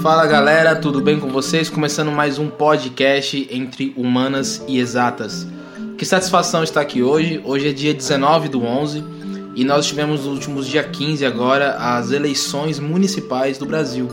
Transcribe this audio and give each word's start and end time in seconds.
Fala 0.00 0.24
galera, 0.28 0.76
tudo 0.76 1.00
bem 1.00 1.18
com 1.18 1.28
vocês? 1.28 1.68
Começando 1.68 2.12
mais 2.12 2.38
um 2.38 2.48
podcast 2.48 3.48
entre 3.50 3.92
humanas 3.96 4.62
e 4.68 4.78
exatas. 4.78 5.44
Que 5.98 6.06
satisfação 6.06 6.62
estar 6.62 6.80
aqui 6.80 7.02
hoje. 7.02 7.42
Hoje 7.44 7.70
é 7.70 7.72
dia 7.72 7.92
19 7.92 8.48
do 8.48 8.62
11 8.62 9.02
e 9.56 9.64
nós 9.64 9.86
tivemos 9.86 10.24
nos 10.24 10.32
últimos 10.32 10.68
dia 10.68 10.84
15 10.84 11.26
agora 11.26 11.72
as 11.72 12.12
eleições 12.12 12.78
municipais 12.78 13.58
do 13.58 13.66
Brasil. 13.66 14.08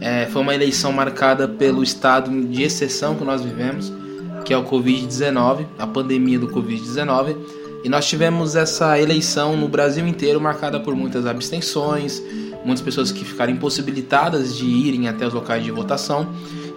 É, 0.00 0.26
foi 0.26 0.42
uma 0.42 0.56
eleição 0.56 0.90
marcada 0.90 1.46
pelo 1.46 1.84
estado 1.84 2.28
de 2.48 2.64
exceção 2.64 3.14
que 3.14 3.22
nós 3.22 3.42
vivemos, 3.42 3.92
que 4.44 4.52
é 4.52 4.58
o 4.58 4.64
Covid-19, 4.64 5.66
a 5.78 5.86
pandemia 5.86 6.40
do 6.40 6.48
Covid-19. 6.48 7.59
E 7.82 7.88
nós 7.88 8.06
tivemos 8.06 8.56
essa 8.56 8.98
eleição 8.98 9.56
no 9.56 9.68
Brasil 9.68 10.06
inteiro 10.06 10.40
marcada 10.40 10.78
por 10.78 10.94
muitas 10.94 11.26
abstenções, 11.26 12.22
muitas 12.64 12.82
pessoas 12.82 13.10
que 13.10 13.24
ficaram 13.24 13.52
impossibilitadas 13.52 14.56
de 14.56 14.66
irem 14.66 15.08
até 15.08 15.26
os 15.26 15.32
locais 15.32 15.64
de 15.64 15.70
votação. 15.70 16.28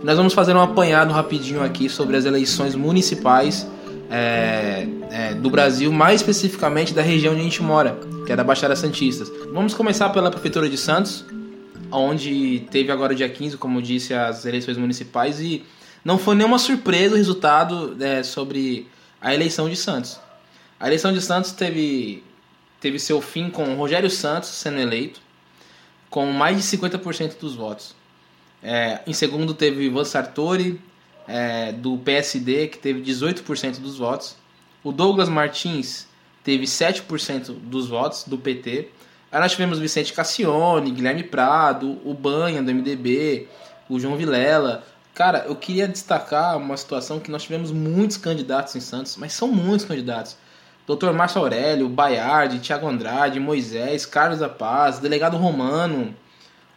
E 0.01 0.05
nós 0.05 0.15
vamos 0.15 0.33
fazer 0.33 0.55
um 0.55 0.61
apanhado 0.61 1.11
rapidinho 1.11 1.61
aqui 1.61 1.89
sobre 1.89 2.15
as 2.15 2.25
eleições 2.25 2.73
municipais 2.73 3.67
é, 4.09 4.87
é, 5.11 5.33
do 5.33 5.49
Brasil, 5.49 5.91
mais 5.91 6.21
especificamente 6.21 6.93
da 6.93 7.01
região 7.01 7.33
onde 7.33 7.41
a 7.41 7.43
gente 7.43 7.61
mora, 7.61 7.97
que 8.25 8.31
é 8.31 8.35
da 8.35 8.43
Baixada 8.43 8.75
Santista. 8.75 9.25
Vamos 9.51 9.73
começar 9.73 10.09
pela 10.09 10.31
Prefeitura 10.31 10.69
de 10.69 10.77
Santos, 10.77 11.25
onde 11.91 12.65
teve 12.71 12.91
agora 12.91 13.13
dia 13.13 13.27
15, 13.27 13.57
como 13.57 13.79
eu 13.79 13.81
disse, 13.81 14.13
as 14.13 14.45
eleições 14.45 14.77
municipais 14.77 15.41
e 15.41 15.63
não 16.03 16.17
foi 16.17 16.35
nenhuma 16.35 16.59
surpresa 16.59 17.15
o 17.15 17.17
resultado 17.17 17.95
é, 17.99 18.23
sobre 18.23 18.87
a 19.21 19.33
eleição 19.33 19.69
de 19.69 19.75
Santos. 19.75 20.19
A 20.83 20.87
eleição 20.87 21.13
de 21.13 21.21
Santos 21.21 21.53
teve, 21.53 22.21
teve 22.81 22.99
seu 22.99 23.21
fim 23.21 23.49
com 23.49 23.73
Rogério 23.75 24.09
Santos 24.09 24.49
sendo 24.49 24.79
eleito, 24.79 25.21
com 26.09 26.25
mais 26.25 26.57
de 26.57 26.77
50% 26.77 27.39
dos 27.39 27.55
votos. 27.55 27.95
É, 28.61 28.99
em 29.07 29.13
segundo 29.13 29.53
teve 29.53 29.85
Ivan 29.85 30.03
Sartori, 30.03 30.81
é, 31.25 31.71
do 31.71 31.97
PSD, 31.99 32.67
que 32.67 32.77
teve 32.77 33.01
18% 33.01 33.79
dos 33.79 33.97
votos. 33.97 34.35
O 34.83 34.91
Douglas 34.91 35.29
Martins 35.29 36.05
teve 36.43 36.65
7% 36.65 37.53
dos 37.53 37.87
votos, 37.87 38.25
do 38.25 38.37
PT. 38.37 38.89
Aí 39.31 39.39
nós 39.39 39.53
tivemos 39.53 39.79
Vicente 39.79 40.11
Cassione, 40.11 40.91
Guilherme 40.91 41.23
Prado, 41.23 41.97
o 42.03 42.13
Banha, 42.13 42.61
do 42.61 42.73
MDB, 42.73 43.47
o 43.87 44.01
João 44.01 44.17
Vilela. 44.17 44.83
Cara, 45.13 45.45
eu 45.47 45.55
queria 45.55 45.87
destacar 45.87 46.57
uma 46.57 46.75
situação 46.75 47.21
que 47.21 47.31
nós 47.31 47.43
tivemos 47.43 47.71
muitos 47.71 48.17
candidatos 48.17 48.75
em 48.75 48.81
Santos, 48.81 49.15
mas 49.15 49.31
são 49.31 49.47
muitos 49.47 49.85
candidatos. 49.85 50.42
Dr. 50.87 51.11
Márcio 51.11 51.41
Aurélio, 51.41 51.87
Baiardi, 51.87 52.59
Thiago 52.59 52.87
Andrade, 52.87 53.39
Moisés, 53.39 54.05
Carlos 54.05 54.39
da 54.39 54.49
Paz, 54.49 54.99
delegado 54.99 55.37
Romano. 55.37 56.13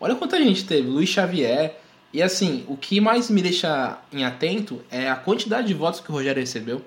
Olha 0.00 0.14
quanta 0.14 0.38
gente 0.38 0.64
teve, 0.64 0.88
Luiz 0.88 1.08
Xavier. 1.08 1.80
E 2.12 2.22
assim, 2.22 2.64
o 2.68 2.76
que 2.76 3.00
mais 3.00 3.28
me 3.28 3.42
deixa 3.42 3.98
em 4.12 4.24
atento 4.24 4.80
é 4.90 5.10
a 5.10 5.16
quantidade 5.16 5.66
de 5.66 5.74
votos 5.74 6.00
que 6.00 6.10
o 6.10 6.14
Rogério 6.14 6.40
recebeu. 6.40 6.82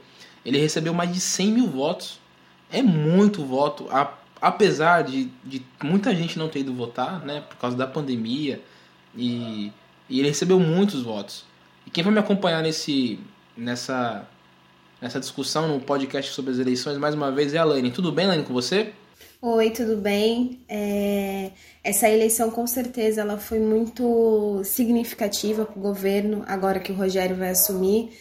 Ele 0.46 0.58
recebeu 0.58 0.94
mais 0.94 1.12
de 1.12 1.20
100 1.20 1.52
mil 1.52 1.68
votos. 1.68 2.20
É 2.72 2.82
muito 2.82 3.44
voto, 3.44 3.88
apesar 4.42 5.04
de, 5.04 5.26
de 5.44 5.62
muita 5.84 6.16
gente 6.16 6.40
não 6.40 6.48
ter 6.48 6.60
ido 6.60 6.74
votar, 6.74 7.20
né, 7.26 7.42
por 7.42 7.58
causa 7.58 7.76
da 7.76 7.86
pandemia. 7.86 8.62
E, 9.16 9.72
e 10.08 10.20
ele 10.20 10.30
recebeu 10.30 10.60
muitos 10.60 11.02
votos. 11.02 11.44
E 11.86 11.90
quem 11.90 12.04
vai 12.04 12.14
me 12.14 12.20
acompanhar 12.20 12.64
nesse, 12.64 13.20
nessa 13.58 14.26
nessa 15.02 15.20
discussão 15.20 15.68
no 15.68 15.80
podcast 15.80 16.34
sobre 16.34 16.52
as 16.52 16.60
eleições, 16.60 16.98
mais 16.98 17.16
uma 17.16 17.32
vez, 17.32 17.54
é 17.54 17.58
a 17.58 17.64
Laine. 17.64 17.92
Tudo 17.92 18.12
bem, 18.12 18.28
Laine, 18.28 18.44
com 18.44 18.54
você? 18.54 18.92
Oi, 19.42 19.70
tudo 19.70 19.96
bem? 19.96 20.60
É... 20.68 21.52
Essa 21.84 22.10
eleição, 22.10 22.52
com 22.52 22.68
certeza, 22.68 23.22
ela 23.22 23.38
foi 23.38 23.60
muito 23.60 24.62
significativa 24.66 25.66
para 25.66 25.80
o 25.80 25.82
governo, 25.82 26.44
agora 26.46 26.80
que 26.80 26.92
o 26.92 26.96
Rogério 26.96 27.36
vai 27.36 27.52
assumir. 27.52 28.12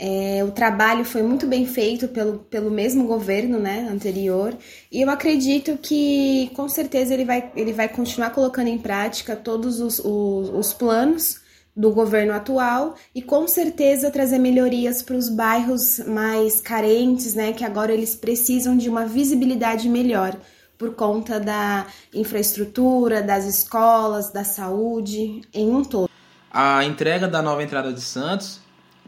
É, 0.00 0.44
o 0.44 0.52
trabalho 0.52 1.04
foi 1.04 1.24
muito 1.24 1.44
bem 1.44 1.66
feito 1.66 2.06
pelo, 2.06 2.38
pelo 2.38 2.70
mesmo 2.70 3.04
governo 3.04 3.58
né, 3.58 3.88
anterior, 3.90 4.56
e 4.92 5.02
eu 5.02 5.10
acredito 5.10 5.76
que 5.76 6.52
com 6.54 6.68
certeza 6.68 7.12
ele 7.12 7.24
vai, 7.24 7.50
ele 7.56 7.72
vai 7.72 7.88
continuar 7.88 8.30
colocando 8.30 8.68
em 8.68 8.78
prática 8.78 9.34
todos 9.34 9.80
os, 9.80 9.98
os, 9.98 10.50
os 10.50 10.72
planos 10.72 11.37
do 11.78 11.92
governo 11.92 12.32
atual 12.32 12.96
e 13.14 13.22
com 13.22 13.46
certeza 13.46 14.10
trazer 14.10 14.38
melhorias 14.38 15.00
para 15.00 15.14
os 15.14 15.28
bairros 15.28 16.00
mais 16.00 16.60
carentes, 16.60 17.34
né, 17.34 17.52
que 17.52 17.64
agora 17.64 17.94
eles 17.94 18.16
precisam 18.16 18.76
de 18.76 18.88
uma 18.88 19.06
visibilidade 19.06 19.88
melhor 19.88 20.36
por 20.76 20.94
conta 20.94 21.38
da 21.38 21.86
infraestrutura, 22.12 23.22
das 23.22 23.44
escolas, 23.44 24.32
da 24.32 24.42
saúde, 24.42 25.40
em 25.54 25.70
um 25.70 25.84
todo. 25.84 26.10
A 26.50 26.84
entrega 26.84 27.28
da 27.28 27.40
nova 27.40 27.62
entrada 27.62 27.92
de 27.92 28.00
Santos 28.00 28.60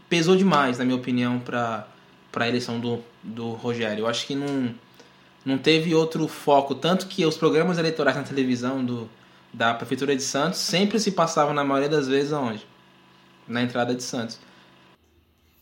pesou 0.08 0.36
demais, 0.36 0.78
na 0.78 0.84
minha 0.84 0.96
opinião, 0.96 1.40
para 1.40 1.88
a 2.36 2.48
eleição 2.48 2.78
do, 2.78 3.00
do 3.20 3.50
Rogério. 3.50 4.02
Eu 4.02 4.06
acho 4.06 4.24
que 4.28 4.36
não, 4.36 4.72
não 5.44 5.58
teve 5.58 5.92
outro 5.92 6.28
foco, 6.28 6.76
tanto 6.76 7.08
que 7.08 7.26
os 7.26 7.36
programas 7.36 7.78
eleitorais 7.78 8.16
na 8.16 8.22
televisão 8.22 8.84
do, 8.84 9.08
da 9.52 9.74
Prefeitura 9.74 10.14
de 10.14 10.22
Santos 10.22 10.60
sempre 10.60 10.98
se 11.00 11.12
passava, 11.12 11.52
na 11.52 11.64
maioria 11.64 11.88
das 11.88 12.06
vezes, 12.06 12.32
aonde? 12.32 12.66
Na 13.48 13.62
entrada 13.62 13.94
de 13.94 14.02
Santos. 14.02 14.38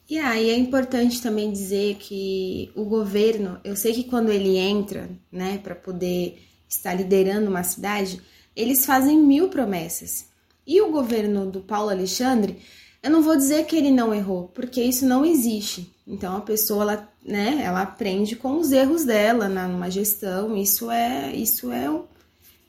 E 0.09 0.19
aí 0.19 0.49
é 0.51 0.57
importante 0.57 1.21
também 1.21 1.53
dizer 1.53 1.97
que 1.97 2.71
o 2.75 2.85
governo, 2.85 3.61
eu 3.63 3.77
sei 3.77 3.93
que 3.93 4.05
quando 4.05 4.31
ele 4.31 4.57
entra, 4.57 5.11
né, 5.31 5.59
para 5.59 5.75
poder 5.75 6.43
estar 6.69 6.95
liderando 6.95 7.51
uma 7.51 7.63
cidade, 7.63 8.21
eles 8.57 8.87
fazem 8.87 9.19
mil 9.19 9.49
promessas. 9.49 10.27
E 10.67 10.81
o 10.81 10.91
governo 10.91 11.51
do 11.51 11.61
Paulo 11.61 11.91
Alexandre, 11.91 12.59
eu 13.03 13.11
não 13.11 13.23
vou 13.23 13.37
dizer 13.37 13.67
que 13.67 13.77
ele 13.77 13.91
não 13.91 14.15
errou, 14.15 14.49
porque 14.49 14.83
isso 14.83 15.07
não 15.07 15.25
existe. 15.25 15.93
Então 16.07 16.37
a 16.37 16.41
pessoa, 16.41 16.83
ela, 16.83 17.09
né, 17.25 17.61
ela 17.63 17.83
aprende 17.83 18.35
com 18.35 18.59
os 18.59 18.73
erros 18.73 19.05
dela 19.05 19.49
na, 19.49 19.69
numa 19.69 19.91
gestão. 19.91 20.57
Isso 20.57 20.91
é, 20.91 21.35
isso 21.35 21.71
é 21.71 21.89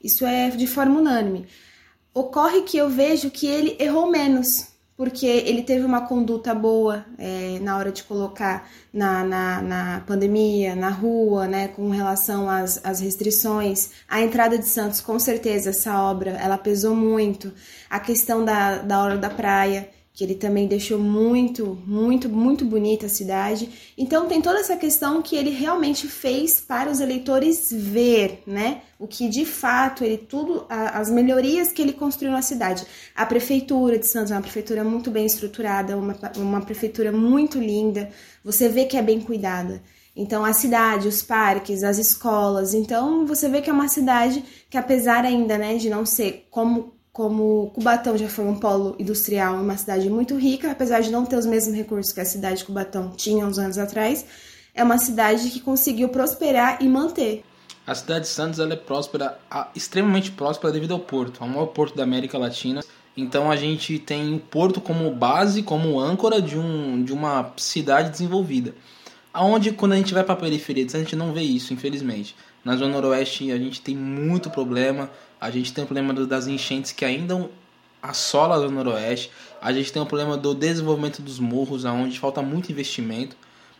isso 0.02 0.24
é 0.26 0.50
de 0.50 0.66
forma 0.66 0.98
unânime. 0.98 1.46
Ocorre 2.12 2.62
que 2.62 2.76
eu 2.76 2.88
vejo 2.88 3.30
que 3.30 3.46
ele 3.46 3.76
errou 3.78 4.10
menos, 4.10 4.68
porque 4.96 5.26
ele 5.26 5.62
teve 5.62 5.84
uma 5.84 6.06
conduta 6.06 6.54
boa 6.54 7.06
é, 7.16 7.58
na 7.60 7.78
hora 7.78 7.92
de 7.92 8.02
colocar 8.02 8.68
na, 8.92 9.24
na, 9.24 9.62
na, 9.62 10.00
pandemia, 10.06 10.74
na 10.74 10.90
rua, 10.90 11.46
né, 11.46 11.68
com 11.68 11.88
relação 11.88 12.50
às, 12.50 12.84
às 12.84 13.00
restrições. 13.00 13.90
A 14.08 14.20
entrada 14.20 14.58
de 14.58 14.66
Santos, 14.66 15.00
com 15.00 15.18
certeza, 15.18 15.70
essa 15.70 16.02
obra, 16.02 16.32
ela 16.32 16.58
pesou 16.58 16.94
muito. 16.94 17.52
A 17.88 17.98
questão 18.00 18.44
da, 18.44 18.78
da 18.78 19.02
hora 19.02 19.16
da 19.16 19.30
praia, 19.30 19.88
que 20.20 20.24
ele 20.24 20.34
também 20.34 20.66
deixou 20.66 20.98
muito, 20.98 21.78
muito, 21.86 22.28
muito 22.28 22.62
bonita 22.62 23.06
a 23.06 23.08
cidade. 23.08 23.70
Então 23.96 24.28
tem 24.28 24.42
toda 24.42 24.58
essa 24.58 24.76
questão 24.76 25.22
que 25.22 25.34
ele 25.34 25.48
realmente 25.48 26.06
fez 26.06 26.60
para 26.60 26.90
os 26.90 27.00
eleitores 27.00 27.70
ver, 27.72 28.42
né? 28.46 28.82
O 28.98 29.06
que 29.06 29.30
de 29.30 29.46
fato 29.46 30.04
ele 30.04 30.18
tudo 30.18 30.66
as 30.68 31.08
melhorias 31.08 31.72
que 31.72 31.80
ele 31.80 31.94
construiu 31.94 32.32
na 32.32 32.42
cidade. 32.42 32.84
A 33.16 33.24
prefeitura 33.24 33.98
de 33.98 34.06
Santos 34.06 34.30
é 34.30 34.34
uma 34.34 34.42
prefeitura 34.42 34.84
muito 34.84 35.10
bem 35.10 35.24
estruturada, 35.24 35.96
uma, 35.96 36.14
uma 36.36 36.60
prefeitura 36.60 37.10
muito 37.10 37.58
linda. 37.58 38.10
Você 38.44 38.68
vê 38.68 38.84
que 38.84 38.98
é 38.98 39.02
bem 39.02 39.22
cuidada. 39.22 39.82
Então, 40.14 40.44
a 40.44 40.52
cidade, 40.52 41.08
os 41.08 41.22
parques, 41.22 41.82
as 41.82 41.96
escolas. 41.96 42.74
Então, 42.74 43.24
você 43.24 43.48
vê 43.48 43.62
que 43.62 43.70
é 43.70 43.72
uma 43.72 43.88
cidade 43.88 44.44
que, 44.68 44.76
apesar 44.76 45.24
ainda 45.24 45.56
né, 45.56 45.76
de 45.78 45.88
não 45.88 46.04
ser 46.04 46.46
como 46.50 46.99
como 47.12 47.70
Cubatão 47.74 48.16
já 48.16 48.28
foi 48.28 48.44
um 48.44 48.58
polo 48.58 48.94
industrial, 48.98 49.56
uma 49.56 49.76
cidade 49.76 50.08
muito 50.08 50.36
rica, 50.36 50.70
apesar 50.70 51.00
de 51.00 51.10
não 51.10 51.26
ter 51.26 51.36
os 51.36 51.46
mesmos 51.46 51.74
recursos 51.74 52.12
que 52.12 52.20
a 52.20 52.24
cidade 52.24 52.58
de 52.58 52.64
Cubatão 52.64 53.10
tinha 53.16 53.44
uns 53.44 53.58
anos 53.58 53.78
atrás, 53.78 54.24
é 54.74 54.82
uma 54.82 54.98
cidade 54.98 55.50
que 55.50 55.60
conseguiu 55.60 56.08
prosperar 56.08 56.78
e 56.80 56.88
manter. 56.88 57.42
A 57.86 57.94
cidade 57.94 58.20
de 58.20 58.28
Santos 58.28 58.60
é 58.60 58.76
próspera, 58.76 59.38
extremamente 59.74 60.30
próspera 60.30 60.72
devido 60.72 60.94
ao 60.94 61.00
porto, 61.00 61.42
é 61.42 61.44
o 61.44 61.48
maior 61.48 61.66
porto 61.66 61.96
da 61.96 62.04
América 62.04 62.38
Latina. 62.38 62.82
Então 63.16 63.50
a 63.50 63.56
gente 63.56 63.98
tem 63.98 64.32
o 64.34 64.38
porto 64.38 64.80
como 64.80 65.10
base, 65.10 65.62
como 65.62 65.98
âncora 65.98 66.40
de, 66.40 66.56
um, 66.56 67.02
de 67.02 67.12
uma 67.12 67.52
cidade 67.56 68.10
desenvolvida. 68.10 68.74
Aonde 69.32 69.72
quando 69.72 69.92
a 69.92 69.96
gente 69.96 70.14
vai 70.14 70.22
para 70.22 70.34
a 70.34 70.36
periferia, 70.36 70.86
a 70.86 70.98
gente 70.98 71.16
não 71.16 71.32
vê 71.32 71.42
isso, 71.42 71.74
infelizmente. 71.74 72.36
Na 72.64 72.76
zona 72.76 72.92
noroeste 72.92 73.50
a 73.50 73.56
gente 73.56 73.80
tem 73.80 73.96
muito 73.96 74.50
problema, 74.50 75.10
a 75.40 75.50
gente 75.50 75.72
tem 75.72 75.84
o 75.84 75.86
problema 75.86 76.12
das 76.26 76.46
enchentes 76.46 76.92
que 76.92 77.04
ainda 77.04 77.48
assola 78.02 78.58
zona 78.58 78.82
noroeste, 78.82 79.30
a 79.60 79.72
gente 79.72 79.92
tem 79.92 80.00
o 80.00 80.06
problema 80.06 80.36
do 80.36 80.54
desenvolvimento 80.54 81.22
dos 81.22 81.38
morros, 81.38 81.84
aonde 81.84 82.18
falta 82.18 82.42
muito 82.42 82.70
investimento. 82.70 83.36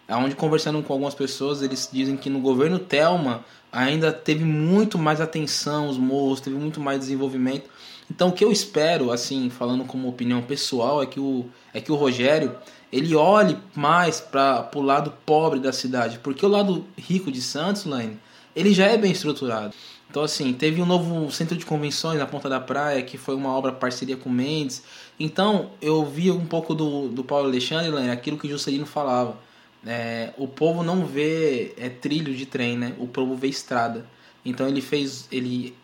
onde 0.08 0.34
conversando 0.34 0.82
com 0.82 0.92
algumas 0.92 1.14
pessoas, 1.14 1.62
eles 1.62 1.88
dizem 1.92 2.16
que 2.16 2.28
no 2.28 2.40
governo 2.40 2.78
Telma 2.78 3.44
ainda 3.72 4.12
teve 4.12 4.44
muito 4.44 4.98
mais 4.98 5.20
atenção 5.20 5.88
os 5.88 5.96
morros, 5.96 6.40
teve 6.40 6.56
muito 6.56 6.80
mais 6.80 7.00
desenvolvimento. 7.00 7.68
Então 8.10 8.28
o 8.28 8.32
que 8.32 8.44
eu 8.44 8.50
espero, 8.50 9.12
assim, 9.12 9.48
falando 9.50 9.84
como 9.84 10.08
opinião 10.08 10.42
pessoal, 10.42 11.02
é 11.02 11.06
que 11.06 11.20
o, 11.20 11.46
é 11.72 11.80
que 11.80 11.92
o 11.92 11.94
Rogério 11.94 12.56
ele 12.92 13.14
olhe 13.14 13.56
mais 13.74 14.20
para 14.20 14.68
o 14.74 14.82
lado 14.82 15.12
pobre 15.24 15.60
da 15.60 15.72
cidade, 15.72 16.18
porque 16.18 16.44
o 16.44 16.48
lado 16.48 16.84
rico 16.98 17.30
de 17.30 17.40
Santos, 17.40 17.84
Lane, 17.84 18.18
ele 18.54 18.74
já 18.74 18.86
é 18.86 18.98
bem 18.98 19.12
estruturado. 19.12 19.72
Então, 20.10 20.24
assim, 20.24 20.52
teve 20.52 20.82
um 20.82 20.86
novo 20.86 21.30
centro 21.30 21.56
de 21.56 21.64
convenções 21.64 22.18
na 22.18 22.26
Ponta 22.26 22.48
da 22.48 22.58
Praia, 22.58 23.00
que 23.00 23.16
foi 23.16 23.36
uma 23.36 23.56
obra 23.56 23.70
parceria 23.70 24.16
com 24.16 24.28
Mendes. 24.28 24.82
Então, 25.20 25.70
eu 25.80 26.04
vi 26.04 26.32
um 26.32 26.44
pouco 26.44 26.74
do, 26.74 27.06
do 27.06 27.22
Paulo 27.22 27.46
Alexandre, 27.46 27.92
Lane, 27.92 28.10
aquilo 28.10 28.36
que 28.36 28.48
o 28.48 28.50
Juscelino 28.50 28.86
falava. 28.86 29.38
É, 29.86 30.32
o 30.36 30.48
povo 30.48 30.82
não 30.82 31.06
vê 31.06 31.74
é, 31.78 31.88
trilho 31.88 32.34
de 32.34 32.44
trem, 32.44 32.76
né? 32.76 32.92
O 32.98 33.06
povo 33.06 33.36
vê 33.36 33.46
estrada. 33.46 34.04
Então, 34.44 34.66
ele 34.66 34.80
fez, 34.80 35.28
ele 35.30 35.76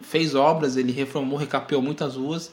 fez 0.00 0.34
obras, 0.34 0.78
ele 0.78 0.90
reformou, 0.90 1.38
recapeou 1.38 1.82
muitas 1.82 2.16
ruas, 2.16 2.50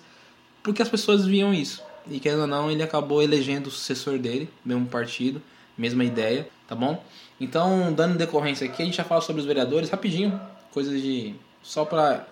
porque 0.62 0.81
as 0.81 0.89
pessoas 0.89 1.25
viam 1.25 1.54
isso. 1.54 1.81
E 2.10 2.19
querendo 2.19 2.42
ou 2.42 2.48
não, 2.48 2.69
ele 2.69 2.84
acabou 2.84 3.24
elegendo 3.24 3.68
o 3.68 3.72
sucessor 3.72 4.19
dele, 4.19 4.50
mesmo 4.66 4.86
partido, 4.86 5.42
mesma 5.77 6.04
ideia, 6.04 6.50
tá 6.68 6.75
bom? 6.75 7.01
Então, 7.39 7.94
dando 7.94 8.18
decorrência 8.18 8.68
aqui, 8.68 8.81
a 8.81 8.86
gente 8.86 8.98
já 8.98 9.06
fala 9.06 9.22
sobre 9.22 9.39
os 9.39 9.48
vereadores 9.48 9.89
rapidinho, 9.89 10.38
coisas 10.71 11.01
de. 11.01 11.35
só 11.62 11.85
para 11.85 12.27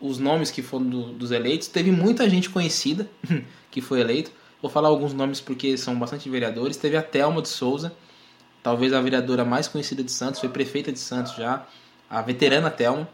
os 0.00 0.18
nomes 0.18 0.50
que 0.50 0.62
foram 0.62 0.86
do, 0.86 1.12
dos 1.12 1.30
eleitos. 1.30 1.68
Teve 1.68 1.90
muita 1.90 2.28
gente 2.28 2.48
conhecida 2.50 3.08
que 3.70 3.80
foi 3.80 4.00
eleito. 4.00 4.30
Vou 4.60 4.70
falar 4.70 4.88
alguns 4.88 5.12
nomes 5.12 5.40
porque 5.40 5.76
são 5.76 5.98
bastante 5.98 6.28
vereadores. 6.28 6.76
Teve 6.76 6.96
a 6.96 7.02
Thelma 7.02 7.42
de 7.42 7.48
Souza, 7.48 7.92
talvez 8.62 8.92
a 8.92 9.00
vereadora 9.00 9.44
mais 9.44 9.68
conhecida 9.68 10.02
de 10.02 10.10
Santos, 10.10 10.40
foi 10.40 10.48
prefeita 10.48 10.90
de 10.90 10.98
Santos 10.98 11.34
já, 11.34 11.66
a 12.08 12.22
veterana 12.22 12.70
Thelma. 12.70 13.08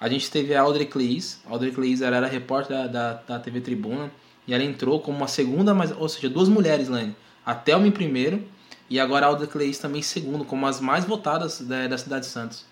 A 0.00 0.08
gente 0.08 0.30
teve 0.30 0.54
a 0.54 0.60
Audrey 0.62 0.86
Cleis. 0.86 1.40
A 1.46 1.50
Audrey 1.52 1.72
Cleis 1.72 2.02
era 2.02 2.24
repórter 2.26 2.76
da, 2.76 2.86
da, 2.86 3.12
da 3.14 3.38
TV 3.38 3.60
Tribuna. 3.60 4.10
E 4.46 4.54
ela 4.54 4.62
entrou 4.62 5.00
como 5.00 5.18
uma 5.18 5.28
segunda, 5.28 5.74
mas, 5.74 5.92
ou 5.92 6.08
seja, 6.08 6.28
duas 6.28 6.48
mulheres, 6.48 6.88
Lane. 6.88 7.14
A 7.44 7.54
Thelma 7.54 7.86
em 7.86 7.90
primeiro 7.90 8.42
e 8.88 8.98
agora 8.98 9.26
a 9.26 9.28
Audrey 9.28 9.48
Cleis 9.48 9.78
também 9.78 10.00
em 10.00 10.02
segundo, 10.02 10.44
como 10.44 10.66
as 10.66 10.80
mais 10.80 11.04
votadas 11.04 11.60
da, 11.60 11.86
da 11.86 11.98
cidade 11.98 12.26
de 12.26 12.30
Santos. 12.30 12.64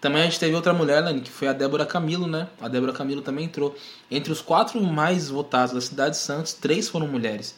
Também 0.00 0.22
a 0.22 0.24
gente 0.24 0.40
teve 0.40 0.54
outra 0.54 0.72
mulher, 0.72 1.00
Lane, 1.02 1.20
que 1.20 1.30
foi 1.30 1.46
a 1.46 1.52
Débora 1.52 1.84
Camilo, 1.84 2.26
né? 2.26 2.48
A 2.60 2.68
Débora 2.68 2.92
Camilo 2.92 3.20
também 3.20 3.44
entrou. 3.44 3.76
Entre 4.10 4.32
os 4.32 4.40
quatro 4.40 4.82
mais 4.82 5.28
votados 5.28 5.74
da 5.74 5.80
cidade 5.80 6.12
de 6.12 6.22
Santos, 6.22 6.54
três 6.54 6.88
foram 6.88 7.06
mulheres. 7.06 7.54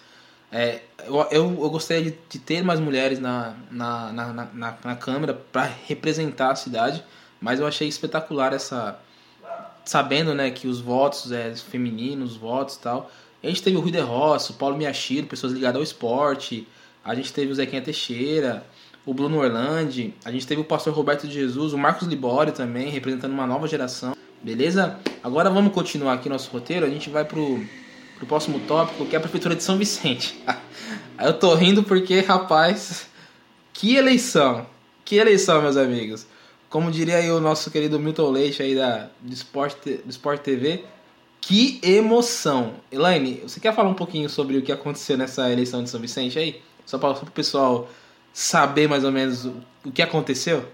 É, 0.50 0.80
eu, 1.06 1.16
eu, 1.30 1.58
eu, 1.62 1.70
gostaria 1.70 2.10
de, 2.10 2.18
de, 2.28 2.38
ter 2.38 2.62
mais 2.62 2.80
mulheres 2.80 3.18
na, 3.18 3.54
na, 3.70 4.12
na, 4.12 4.32
na, 4.32 4.78
na 4.84 4.96
Câmara 4.96 5.32
para 5.32 5.70
representar 5.86 6.50
a 6.50 6.56
cidade, 6.56 7.02
mas 7.40 7.60
eu 7.60 7.66
achei 7.66 7.88
espetacular 7.88 8.52
essa. 8.52 8.98
Sabendo 9.84 10.34
né, 10.34 10.50
que 10.50 10.68
os 10.68 10.80
votos 10.80 11.32
é, 11.32 11.54
femininos, 11.54 12.32
os 12.32 12.36
votos 12.36 12.74
e 12.76 12.80
tal. 12.80 13.10
A 13.42 13.46
gente 13.46 13.62
teve 13.62 13.76
o 13.76 13.80
Rui 13.80 13.90
de 13.90 13.98
Rosso, 13.98 14.52
o 14.52 14.56
Paulo 14.56 14.76
Miachiro, 14.76 15.26
pessoas 15.26 15.52
ligadas 15.52 15.76
ao 15.76 15.82
esporte. 15.82 16.68
A 17.04 17.14
gente 17.14 17.32
teve 17.32 17.50
o 17.50 17.54
Zequinha 17.54 17.82
Teixeira, 17.82 18.64
o 19.04 19.12
Bruno 19.12 19.38
Orlandi. 19.38 20.14
A 20.24 20.30
gente 20.30 20.46
teve 20.46 20.60
o 20.60 20.64
pastor 20.64 20.94
Roberto 20.94 21.26
de 21.26 21.34
Jesus, 21.34 21.72
o 21.72 21.78
Marcos 21.78 22.06
Libório 22.06 22.52
também, 22.52 22.88
representando 22.88 23.32
uma 23.32 23.46
nova 23.46 23.66
geração. 23.66 24.14
Beleza? 24.42 24.98
Agora 25.22 25.50
vamos 25.50 25.72
continuar 25.72 26.14
aqui 26.14 26.28
nosso 26.28 26.50
roteiro. 26.50 26.86
A 26.86 26.90
gente 26.90 27.10
vai 27.10 27.24
pro, 27.24 27.60
pro 28.16 28.26
próximo 28.26 28.60
tópico, 28.60 29.06
que 29.06 29.14
é 29.14 29.18
a 29.18 29.20
Prefeitura 29.20 29.54
de 29.54 29.62
São 29.62 29.76
Vicente. 29.76 30.42
Eu 31.20 31.34
tô 31.34 31.54
rindo 31.54 31.82
porque, 31.82 32.20
rapaz, 32.20 33.06
que 33.72 33.94
eleição! 33.94 34.66
Que 35.04 35.16
eleição, 35.16 35.62
meus 35.62 35.76
amigos! 35.76 36.26
Como 36.68 36.90
diria 36.90 37.16
aí 37.16 37.30
o 37.30 37.40
nosso 37.40 37.70
querido 37.70 37.98
Milton 38.00 38.30
Leite 38.30 38.62
aí 38.62 38.74
da, 38.74 39.10
do, 39.20 39.32
Sport, 39.32 39.76
do 40.04 40.10
Sport 40.10 40.40
TV, 40.40 40.84
que 41.40 41.78
emoção! 41.82 42.74
Elaine, 42.90 43.42
você 43.42 43.60
quer 43.60 43.74
falar 43.74 43.90
um 43.90 43.94
pouquinho 43.94 44.28
sobre 44.28 44.56
o 44.56 44.62
que 44.62 44.72
aconteceu 44.72 45.18
nessa 45.18 45.52
eleição 45.52 45.82
de 45.84 45.90
São 45.90 46.00
Vicente 46.00 46.38
aí? 46.38 46.62
Só 46.86 46.98
para 46.98 47.10
o 47.10 47.30
pessoal 47.30 47.88
saber 48.32 48.88
mais 48.88 49.04
ou 49.04 49.12
menos 49.12 49.44
o, 49.84 49.90
que 49.92 50.02
aconteceu? 50.02 50.64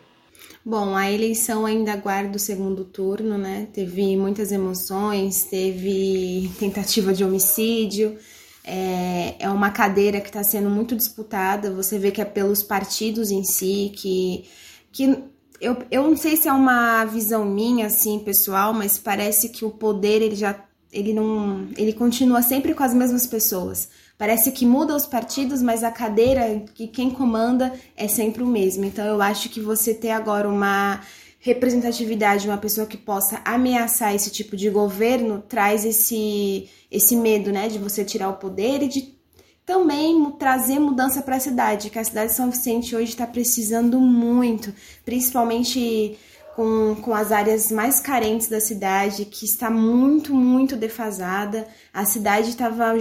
Bom, 0.65 0.95
a 0.95 1.11
eleição 1.11 1.65
ainda 1.65 1.93
aguarda 1.93 2.37
o 2.37 2.41
segundo 2.41 2.85
turno, 2.85 3.39
né? 3.39 3.69
Teve 3.73 4.17
muitas 4.17 4.53
emoções, 4.53 5.45
teve 5.45 6.51
tentativa 6.59 7.13
de 7.13 7.25
homicídio. 7.25 8.17
É, 8.65 9.37
é 9.39 9.49
uma 9.49 9.71
cadeira 9.71 10.21
que 10.21 10.29
está 10.29 10.45
sendo 10.45 10.69
muito 10.69 10.95
disputada. 10.95 11.73
Você 11.73 11.99
vê 11.99 12.11
que 12.11 12.21
é 12.21 12.25
pelos 12.25 12.63
partidos 12.63 13.31
em 13.31 13.43
si, 13.45 13.93
que, 13.97 14.45
que 14.93 15.25
eu, 15.61 15.77
eu 15.91 16.03
não 16.03 16.17
sei 16.17 16.37
se 16.37 16.49
é 16.49 16.53
uma 16.53 17.05
visão 17.05 17.45
minha, 17.45 17.87
assim, 17.87 18.19
pessoal, 18.19 18.73
mas 18.73 18.99
parece 18.99 19.49
que 19.49 19.65
o 19.65 19.71
poder, 19.71 20.23
ele 20.23 20.37
já, 20.37 20.55
ele 20.93 21.13
não, 21.13 21.69
ele 21.77 21.93
continua 21.93 22.43
sempre 22.43 22.75
com 22.75 22.83
as 22.83 22.95
mesmas 22.95 23.27
pessoas. 23.27 23.89
Parece 24.17 24.51
que 24.51 24.67
muda 24.67 24.97
os 24.97 25.07
partidos, 25.07 25.63
mas 25.63 25.85
a 25.85 25.91
cadeira, 25.91 26.65
que 26.75 26.89
quem 26.89 27.11
comanda 27.11 27.73
é 27.97 28.09
sempre 28.09 28.43
o 28.43 28.47
mesmo. 28.47 28.85
Então 28.85 29.05
eu 29.05 29.23
acho 29.23 29.49
que 29.49 29.61
você 29.61 29.95
ter 29.95 30.11
agora 30.11 30.49
uma 30.49 31.01
representatividade, 31.41 32.49
uma 32.49 32.59
pessoa 32.59 32.87
que 32.87 32.97
possa 32.97 33.41
ameaçar 33.45 34.15
esse 34.15 34.31
tipo 34.31 34.57
de 34.57 34.69
governo, 34.71 35.43
traz 35.49 35.85
esse, 35.85 36.69
esse 36.91 37.15
medo, 37.15 37.53
né, 37.53 37.69
de 37.69 37.79
você 37.79 38.05
tirar 38.05 38.29
o 38.29 38.37
poder 38.37 38.83
e 38.83 38.89
de 38.89 39.19
também 39.65 40.33
trazer 40.33 40.79
mudança 40.79 41.23
para 41.23 41.37
a 41.37 41.41
cidade, 41.41 41.91
que 41.91 41.99
a 41.99 42.05
cidade 42.05 42.31
de 42.31 42.37
São 42.37 42.51
Vicente 42.51 42.97
hoje 42.97 43.11
está 43.11 43.27
precisando 43.27 44.01
muito, 44.01 44.75
principalmente 45.05 46.19
com, 46.59 46.97
com 46.97 47.15
as 47.15 47.31
áreas 47.31 47.71
mais 47.71 48.01
carentes 48.01 48.49
da 48.49 48.61
cidade, 48.61 49.25
que 49.27 49.45
está 49.45 49.71
muito, 49.71 50.35
muito 50.35 50.75
defasada. 50.75 51.69
A 51.95 52.05
cidade 52.05 52.49
estava 52.49 52.97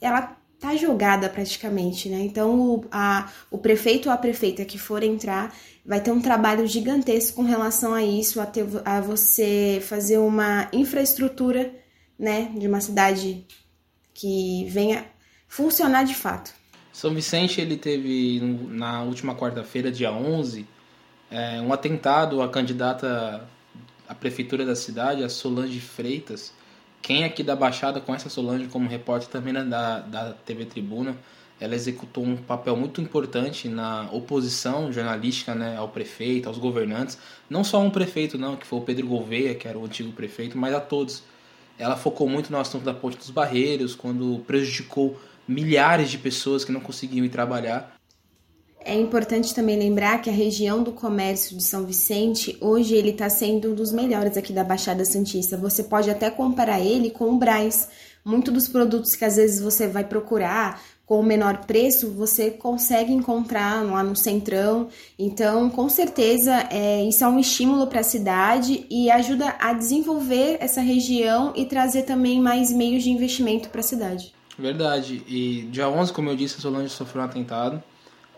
ela 0.00 0.34
tá 0.58 0.74
jogada 0.76 1.28
praticamente, 1.28 2.08
né? 2.08 2.20
Então 2.20 2.58
o, 2.58 2.84
a, 2.90 3.30
o 3.50 3.58
prefeito 3.58 4.08
ou 4.08 4.14
a 4.14 4.16
prefeita 4.16 4.64
que 4.64 4.78
for 4.78 5.02
entrar 5.02 5.54
vai 5.84 6.00
ter 6.00 6.10
um 6.10 6.22
trabalho 6.22 6.66
gigantesco 6.66 7.36
com 7.36 7.42
relação 7.42 7.92
a 7.92 8.02
isso, 8.02 8.40
a, 8.40 8.46
ter, 8.46 8.64
a 8.82 8.98
você 9.02 9.82
fazer 9.86 10.16
uma 10.16 10.70
infraestrutura, 10.72 11.70
né, 12.18 12.50
de 12.56 12.66
uma 12.66 12.80
cidade 12.80 13.44
que 14.14 14.64
venha 14.70 15.04
funcionar 15.46 16.04
de 16.04 16.14
fato. 16.14 16.54
São 16.94 17.14
Vicente 17.14 17.60
ele 17.60 17.76
teve 17.76 18.40
na 18.70 19.02
última 19.02 19.34
quarta-feira, 19.34 19.92
dia 19.92 20.10
11, 20.10 20.66
é, 21.32 21.60
um 21.62 21.72
atentado 21.72 22.42
à 22.42 22.48
candidata 22.48 23.48
à 24.06 24.14
prefeitura 24.14 24.66
da 24.66 24.76
cidade, 24.76 25.24
a 25.24 25.28
Solange 25.28 25.80
Freitas. 25.80 26.52
Quem 27.00 27.24
aqui 27.24 27.42
da 27.42 27.56
Baixada 27.56 28.00
conhece 28.00 28.28
a 28.28 28.30
Solange 28.30 28.68
como 28.68 28.88
repórter 28.88 29.28
também 29.28 29.52
né, 29.52 29.64
da, 29.64 30.00
da 30.00 30.32
TV 30.32 30.66
Tribuna. 30.66 31.16
Ela 31.58 31.74
executou 31.74 32.24
um 32.24 32.36
papel 32.36 32.76
muito 32.76 33.00
importante 33.00 33.68
na 33.68 34.08
oposição 34.12 34.92
jornalística 34.92 35.54
né, 35.54 35.76
ao 35.76 35.88
prefeito, 35.88 36.48
aos 36.48 36.58
governantes. 36.58 37.18
Não 37.48 37.64
só 37.64 37.80
um 37.80 37.90
prefeito, 37.90 38.36
não, 38.36 38.56
que 38.56 38.66
foi 38.66 38.80
o 38.80 38.82
Pedro 38.82 39.06
Gouveia, 39.06 39.54
que 39.54 39.66
era 39.66 39.78
o 39.78 39.84
antigo 39.84 40.12
prefeito, 40.12 40.58
mas 40.58 40.74
a 40.74 40.80
todos. 40.80 41.22
Ela 41.78 41.96
focou 41.96 42.28
muito 42.28 42.52
no 42.52 42.58
assunto 42.58 42.84
da 42.84 42.92
Ponte 42.92 43.16
dos 43.16 43.30
Barreiros, 43.30 43.94
quando 43.94 44.42
prejudicou 44.46 45.18
milhares 45.48 46.10
de 46.10 46.18
pessoas 46.18 46.64
que 46.64 46.72
não 46.72 46.80
conseguiam 46.80 47.24
ir 47.24 47.30
trabalhar. 47.30 47.96
É 48.84 48.94
importante 48.94 49.54
também 49.54 49.78
lembrar 49.78 50.20
que 50.20 50.28
a 50.28 50.32
região 50.32 50.82
do 50.82 50.92
comércio 50.92 51.56
de 51.56 51.62
São 51.62 51.84
Vicente, 51.84 52.56
hoje 52.60 52.94
ele 52.94 53.10
está 53.10 53.28
sendo 53.28 53.70
um 53.70 53.74
dos 53.74 53.92
melhores 53.92 54.36
aqui 54.36 54.52
da 54.52 54.64
Baixada 54.64 55.04
Santista. 55.04 55.56
Você 55.56 55.84
pode 55.84 56.10
até 56.10 56.30
comparar 56.30 56.80
ele 56.80 57.10
com 57.10 57.30
o 57.30 57.38
Braz. 57.38 57.88
Muitos 58.24 58.52
dos 58.52 58.68
produtos 58.68 59.14
que 59.14 59.24
às 59.24 59.36
vezes 59.36 59.60
você 59.60 59.86
vai 59.86 60.04
procurar 60.04 60.80
com 61.06 61.20
o 61.20 61.22
menor 61.22 61.66
preço, 61.66 62.10
você 62.10 62.50
consegue 62.50 63.12
encontrar 63.12 63.84
lá 63.84 64.02
no 64.02 64.16
Centrão. 64.16 64.88
Então, 65.18 65.68
com 65.68 65.88
certeza, 65.88 66.66
é, 66.70 67.04
isso 67.04 67.22
é 67.22 67.28
um 67.28 67.38
estímulo 67.38 67.86
para 67.86 68.00
a 68.00 68.04
cidade 68.04 68.86
e 68.88 69.10
ajuda 69.10 69.54
a 69.60 69.72
desenvolver 69.72 70.56
essa 70.60 70.80
região 70.80 71.52
e 71.54 71.66
trazer 71.66 72.02
também 72.02 72.40
mais 72.40 72.72
meios 72.72 73.02
de 73.02 73.10
investimento 73.10 73.68
para 73.68 73.80
a 73.80 73.84
cidade. 73.84 74.32
Verdade. 74.58 75.22
E 75.26 75.68
dia 75.70 75.88
11, 75.88 76.12
como 76.12 76.30
eu 76.30 76.36
disse, 76.36 76.56
a 76.56 76.60
Solange 76.60 76.88
sofreu 76.88 77.22
um 77.22 77.24
atentado. 77.26 77.82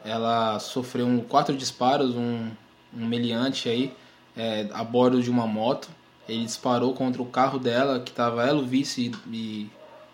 Ela 0.04 0.58
sofreu 0.58 1.06
um, 1.06 1.20
quatro 1.20 1.56
disparos, 1.56 2.14
um, 2.14 2.50
um 2.94 3.06
meliante 3.06 3.68
aí, 3.68 3.92
é, 4.36 4.68
a 4.72 4.84
bordo 4.84 5.22
de 5.22 5.30
uma 5.30 5.46
moto. 5.46 5.88
Ele 6.28 6.44
disparou 6.44 6.92
contra 6.94 7.22
o 7.22 7.26
carro 7.26 7.58
dela, 7.58 8.00
que 8.00 8.10
estava 8.10 8.46
ela, 8.46 8.60
o 8.60 8.66
vice 8.66 9.12
e, 9.30 9.70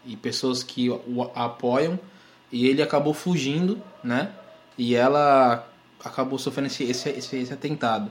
e 0.06 0.16
pessoas 0.16 0.62
que 0.62 0.88
o 0.88 1.30
apoiam. 1.34 1.98
E 2.52 2.66
ele 2.66 2.82
acabou 2.82 3.14
fugindo, 3.14 3.80
né? 4.02 4.32
E 4.78 4.94
ela 4.94 5.68
acabou 6.04 6.38
sofrendo 6.38 6.68
esse, 6.68 6.84
esse, 6.84 7.08
esse, 7.10 7.36
esse 7.36 7.52
atentado. 7.52 8.10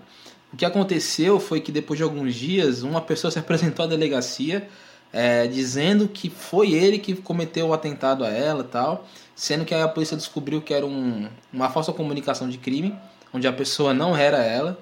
O 0.51 0.57
que 0.57 0.65
aconteceu 0.65 1.39
foi 1.39 1.61
que 1.61 1.71
depois 1.71 1.97
de 1.97 2.03
alguns 2.03 2.35
dias, 2.35 2.83
uma 2.83 3.01
pessoa 3.01 3.31
se 3.31 3.39
apresentou 3.39 3.85
à 3.85 3.87
delegacia 3.87 4.67
é, 5.11 5.47
dizendo 5.47 6.07
que 6.07 6.29
foi 6.29 6.73
ele 6.73 6.99
que 6.99 7.15
cometeu 7.15 7.67
o 7.67 7.73
atentado 7.73 8.23
a 8.23 8.29
ela 8.29 8.63
tal, 8.63 9.07
sendo 9.35 9.65
que 9.65 9.73
a 9.73 9.87
polícia 9.87 10.15
descobriu 10.15 10.61
que 10.61 10.73
era 10.73 10.85
um, 10.85 11.27
uma 11.51 11.69
falsa 11.69 11.91
comunicação 11.91 12.49
de 12.49 12.57
crime, 12.57 12.95
onde 13.33 13.47
a 13.47 13.53
pessoa 13.53 13.93
não 13.93 14.15
era 14.15 14.37
ela. 14.37 14.79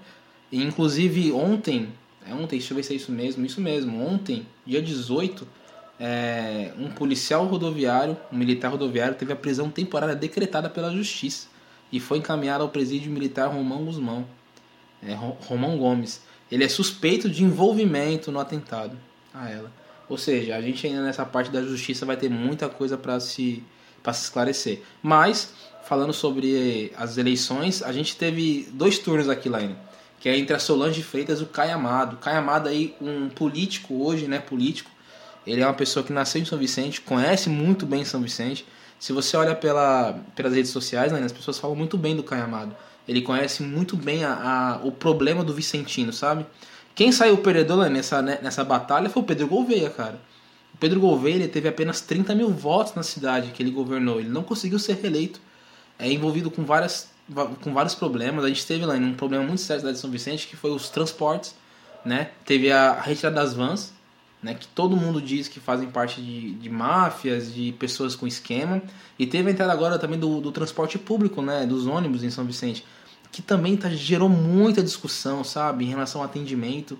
E, 0.51 0.63
inclusive 0.63 1.31
ontem, 1.31 1.89
é 2.29 2.33
ontem, 2.33 2.57
deixa 2.57 2.73
eu 2.73 2.75
ver 2.75 2.83
se 2.83 2.93
é 2.93 2.95
isso 2.95 3.11
mesmo, 3.11 3.45
isso 3.45 3.61
mesmo, 3.61 4.05
ontem, 4.05 4.45
dia 4.65 4.81
18, 4.81 5.47
é, 5.99 6.73
um 6.77 6.89
policial 6.89 7.45
rodoviário, 7.45 8.17
um 8.31 8.37
militar 8.37 8.69
rodoviário, 8.69 9.15
teve 9.15 9.33
a 9.33 9.35
prisão 9.35 9.69
temporária 9.69 10.15
decretada 10.15 10.69
pela 10.69 10.91
justiça 10.91 11.47
e 11.91 11.99
foi 11.99 12.17
encaminhado 12.17 12.63
ao 12.63 12.69
presídio 12.69 13.11
militar 13.11 13.47
Romão 13.47 13.85
Guzmão, 13.85 14.25
é, 15.01 15.13
Romão 15.13 15.77
Gomes. 15.77 16.21
Ele 16.51 16.63
é 16.63 16.69
suspeito 16.69 17.29
de 17.29 17.43
envolvimento 17.43 18.31
no 18.31 18.39
atentado 18.39 18.97
a 19.33 19.49
ela. 19.49 19.71
Ou 20.09 20.17
seja, 20.17 20.55
a 20.55 20.61
gente 20.61 20.85
ainda 20.87 21.01
nessa 21.01 21.25
parte 21.25 21.51
da 21.51 21.61
justiça 21.61 22.05
vai 22.05 22.15
ter 22.15 22.29
muita 22.29 22.69
coisa 22.69 22.97
para 22.97 23.19
se, 23.19 23.63
para 24.01 24.13
se 24.13 24.25
esclarecer. 24.25 24.81
Mas, 25.01 25.53
falando 25.83 26.13
sobre 26.13 26.91
as 26.97 27.17
eleições, 27.17 27.83
a 27.83 27.91
gente 27.91 28.15
teve 28.15 28.67
dois 28.71 28.97
turnos 28.99 29.27
aqui, 29.29 29.49
Laine, 29.49 29.75
que 30.19 30.29
é 30.29 30.37
entre 30.37 30.55
a 30.55 30.59
Solange 30.59 31.03
Freitas 31.03 31.39
e 31.39 31.43
o 31.43 31.47
Caio 31.47 31.75
Amado. 31.75 32.17
Caio 32.17 32.39
Amado 32.39 32.69
aí, 32.69 32.95
um 33.01 33.29
político 33.29 34.03
hoje, 34.03 34.27
né, 34.27 34.39
político, 34.39 34.89
ele 35.45 35.61
é 35.61 35.65
uma 35.65 35.73
pessoa 35.73 36.05
que 36.05 36.11
nasceu 36.11 36.41
em 36.41 36.45
São 36.45 36.57
Vicente, 36.57 36.99
conhece 37.01 37.49
muito 37.49 37.85
bem 37.85 38.03
São 38.03 38.21
Vicente. 38.21 38.65
Se 38.99 39.13
você 39.13 39.37
olha 39.37 39.55
pela, 39.55 40.19
pelas 40.35 40.53
redes 40.53 40.71
sociais, 40.71 41.11
né, 41.11 41.21
as 41.23 41.31
pessoas 41.31 41.57
falam 41.57 41.75
muito 41.75 41.97
bem 41.97 42.15
do 42.15 42.23
Caio 42.23 42.43
Amado. 42.43 42.75
Ele 43.07 43.21
conhece 43.21 43.63
muito 43.63 43.95
bem 43.95 44.25
a, 44.25 44.33
a, 44.33 44.85
o 44.85 44.91
problema 44.91 45.43
do 45.43 45.53
Vicentino, 45.53 46.11
sabe? 46.11 46.45
Quem 46.97 47.11
saiu 47.11 47.37
perdedor 47.37 47.77
né, 47.83 47.89
nessa, 47.89 48.23
né, 48.23 48.39
nessa 48.41 48.63
batalha 48.63 49.07
foi 49.07 49.21
o 49.21 49.25
Pedro 49.25 49.45
Gouveia, 49.45 49.87
cara. 49.87 50.19
O 50.73 50.77
Pedro 50.79 50.99
Gouveia 50.99 51.35
ele 51.35 51.47
teve 51.47 51.69
apenas 51.69 52.01
30 52.01 52.33
mil 52.33 52.49
votos 52.49 52.95
na 52.95 53.03
cidade 53.03 53.51
que 53.51 53.61
ele 53.61 53.69
governou. 53.69 54.19
Ele 54.19 54.29
não 54.29 54.41
conseguiu 54.41 54.79
ser 54.79 54.95
reeleito. 54.95 55.39
É 55.99 56.11
envolvido 56.11 56.49
com, 56.49 56.65
várias, 56.65 57.11
com 57.61 57.71
vários 57.71 57.93
problemas. 57.93 58.43
A 58.43 58.47
gente 58.47 58.65
teve 58.65 58.83
lá 58.83 58.95
um 58.95 59.13
problema 59.13 59.45
muito 59.45 59.61
sério 59.61 59.83
da 59.83 59.89
cidade 59.89 59.97
de 59.97 60.01
São 60.01 60.09
Vicente, 60.09 60.47
que 60.47 60.55
foi 60.55 60.71
os 60.71 60.89
transportes. 60.89 61.53
Né? 62.03 62.31
Teve 62.43 62.71
a 62.71 62.99
retirada 62.99 63.35
das 63.35 63.53
vans, 63.53 63.93
né? 64.41 64.55
que 64.55 64.67
todo 64.67 64.97
mundo 64.97 65.21
diz 65.21 65.47
que 65.47 65.59
fazem 65.59 65.91
parte 65.91 66.19
de, 66.19 66.55
de 66.55 66.67
máfias, 66.67 67.53
de 67.53 67.73
pessoas 67.73 68.15
com 68.15 68.25
esquema. 68.25 68.81
E 69.19 69.27
teve 69.27 69.49
a 69.49 69.51
entrada 69.51 69.71
agora 69.71 69.99
também 69.99 70.17
do, 70.17 70.41
do 70.41 70.51
transporte 70.51 70.97
público, 70.97 71.43
né? 71.43 71.63
dos 71.67 71.85
ônibus 71.85 72.23
em 72.23 72.31
São 72.31 72.43
Vicente 72.43 72.83
que 73.31 73.41
também 73.41 73.77
tá, 73.77 73.89
gerou 73.89 74.29
muita 74.29 74.81
discussão, 74.81 75.43
sabe, 75.43 75.85
em 75.85 75.89
relação 75.89 76.21
ao 76.21 76.25
atendimento. 76.27 76.97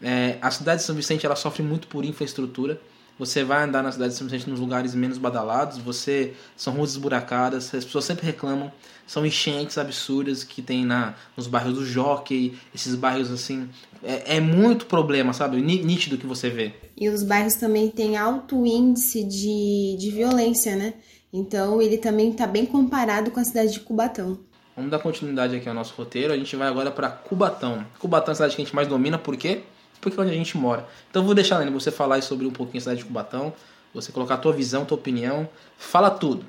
É, 0.00 0.38
a 0.40 0.50
cidade 0.50 0.80
de 0.80 0.86
São 0.86 0.94
Vicente 0.94 1.26
ela 1.26 1.36
sofre 1.36 1.62
muito 1.62 1.88
por 1.88 2.04
infraestrutura. 2.04 2.80
Você 3.18 3.42
vai 3.42 3.64
andar 3.64 3.82
na 3.82 3.90
cidade 3.90 4.12
de 4.12 4.18
São 4.18 4.28
Vicente 4.28 4.48
nos 4.48 4.60
lugares 4.60 4.94
menos 4.94 5.18
badalados, 5.18 5.78
você 5.78 6.34
são 6.56 6.74
ruas 6.74 6.90
esburacadas, 6.92 7.74
as 7.74 7.84
pessoas 7.84 8.04
sempre 8.04 8.24
reclamam, 8.24 8.70
são 9.08 9.26
enchentes 9.26 9.76
absurdas 9.76 10.44
que 10.44 10.62
tem 10.62 10.84
na 10.84 11.16
nos 11.36 11.48
bairros 11.48 11.74
do 11.74 11.84
Jockey, 11.84 12.56
esses 12.72 12.94
bairros 12.94 13.32
assim, 13.32 13.68
é, 14.04 14.36
é 14.36 14.40
muito 14.40 14.86
problema, 14.86 15.32
sabe? 15.32 15.60
Nítido 15.60 16.16
que 16.16 16.26
você 16.26 16.48
vê. 16.48 16.72
E 16.96 17.08
os 17.08 17.24
bairros 17.24 17.54
também 17.54 17.90
têm 17.90 18.16
alto 18.16 18.64
índice 18.64 19.24
de, 19.24 19.96
de 19.98 20.10
violência, 20.12 20.76
né? 20.76 20.94
Então 21.32 21.82
ele 21.82 21.98
também 21.98 22.30
está 22.30 22.46
bem 22.46 22.64
comparado 22.64 23.32
com 23.32 23.40
a 23.40 23.44
cidade 23.44 23.72
de 23.72 23.80
Cubatão. 23.80 24.38
Vamos 24.78 24.92
dar 24.92 25.00
continuidade 25.00 25.56
aqui 25.56 25.68
ao 25.68 25.74
nosso 25.74 25.92
roteiro. 25.96 26.32
A 26.32 26.36
gente 26.36 26.54
vai 26.54 26.68
agora 26.68 26.88
para 26.88 27.10
Cubatão. 27.10 27.84
Cubatão 27.98 28.30
é 28.30 28.32
a 28.32 28.34
cidade 28.36 28.54
que 28.54 28.62
a 28.62 28.64
gente 28.64 28.76
mais 28.76 28.86
domina, 28.86 29.18
por 29.18 29.36
quê? 29.36 29.62
Porque 30.00 30.16
é 30.16 30.22
onde 30.22 30.30
a 30.30 30.34
gente 30.36 30.56
mora. 30.56 30.86
Então 31.10 31.24
vou 31.24 31.34
deixar, 31.34 31.58
Lene, 31.58 31.72
você 31.72 31.90
falar 31.90 32.22
sobre 32.22 32.46
um 32.46 32.52
pouquinho 32.52 32.78
a 32.78 32.82
cidade 32.82 33.00
de 33.00 33.04
Cubatão, 33.04 33.52
você 33.92 34.12
colocar 34.12 34.34
a 34.34 34.38
tua 34.38 34.52
visão, 34.52 34.84
tua 34.84 34.96
opinião. 34.96 35.48
Fala 35.76 36.10
tudo. 36.12 36.44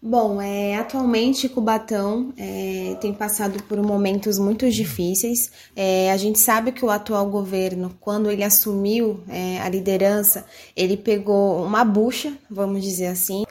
Bom, 0.00 0.40
é, 0.40 0.76
atualmente 0.76 1.48
Cubatão 1.48 2.32
é, 2.38 2.96
tem 3.00 3.12
passado 3.12 3.60
por 3.64 3.82
momentos 3.82 4.38
muito 4.38 4.70
difíceis. 4.70 5.50
É, 5.74 6.12
a 6.12 6.16
gente 6.16 6.38
sabe 6.38 6.70
que 6.70 6.84
o 6.84 6.90
atual 6.90 7.26
governo, 7.26 7.92
quando 8.00 8.30
ele 8.30 8.44
assumiu 8.44 9.20
é, 9.28 9.60
a 9.60 9.68
liderança, 9.68 10.46
ele 10.76 10.96
pegou 10.96 11.64
uma 11.64 11.84
bucha, 11.84 12.32
vamos 12.48 12.84
dizer 12.84 13.08
assim, 13.08 13.44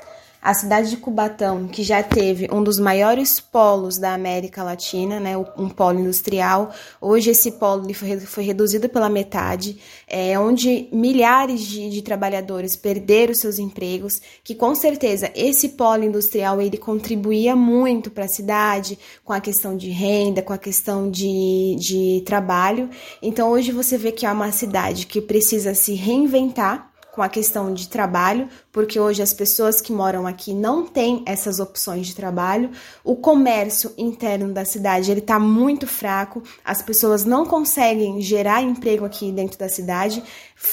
a 0.46 0.54
cidade 0.54 0.92
de 0.92 0.98
Cubatão, 0.98 1.68
que 1.68 1.82
já 1.82 2.04
teve 2.04 2.48
um 2.52 2.62
dos 2.62 2.78
maiores 2.78 3.40
polos 3.40 3.98
da 3.98 4.14
América 4.14 4.62
Latina, 4.62 5.20
né, 5.20 5.36
um 5.36 5.68
polo 5.68 6.00
industrial, 6.00 6.72
hoje 7.02 7.32
esse 7.32 7.54
polo 7.54 7.92
foi, 7.96 8.20
foi 8.20 8.44
reduzido 8.44 8.88
pela 8.88 9.10
metade, 9.10 9.80
é, 10.08 10.38
onde 10.38 10.88
milhares 10.92 11.62
de, 11.62 11.90
de 11.90 12.00
trabalhadores 12.04 12.76
perderam 12.76 13.34
seus 13.34 13.58
empregos, 13.58 14.22
que 14.44 14.54
com 14.54 14.76
certeza 14.76 15.32
esse 15.34 15.70
polo 15.70 16.04
industrial 16.04 16.62
ele 16.62 16.78
contribuía 16.78 17.56
muito 17.56 18.12
para 18.12 18.26
a 18.26 18.28
cidade, 18.28 19.00
com 19.24 19.34
a 19.34 19.42
questão 19.42 19.76
de 19.76 19.90
renda, 19.90 20.44
com 20.44 20.54
a 20.54 20.60
questão 20.60 21.10
de, 21.10 21.76
de 21.80 22.22
trabalho. 22.24 22.88
Então 23.20 23.50
hoje 23.50 23.72
você 23.72 23.98
vê 23.98 24.12
que 24.12 24.28
é 24.28 24.32
uma 24.32 24.52
cidade 24.52 25.08
que 25.08 25.20
precisa 25.20 25.74
se 25.74 25.96
reinventar, 25.96 26.94
com 27.16 27.22
a 27.22 27.30
questão 27.30 27.74
de 27.74 27.88
trabalho, 27.88 28.50
porque 28.74 29.00
hoje 29.00 29.22
as 29.22 29.34
pessoas 29.34 29.80
que 29.80 29.94
moram 29.94 30.28
aqui 30.28 30.54
não 30.54 30.86
têm 30.86 31.24
essas 31.26 31.62
opções 31.62 32.08
de 32.08 32.14
trabalho. 32.14 32.72
O 33.06 33.16
comércio 33.16 33.94
interno 33.98 34.54
da 34.54 34.66
cidade 34.66 35.10
ele 35.10 35.22
está 35.22 35.40
muito 35.40 35.88
fraco, 35.88 36.44
as 36.64 36.82
pessoas 36.82 37.24
não 37.24 37.46
conseguem 37.46 38.22
gerar 38.22 38.62
emprego 38.62 39.06
aqui 39.06 39.32
dentro 39.32 39.58
da 39.58 39.70
cidade. 39.70 40.22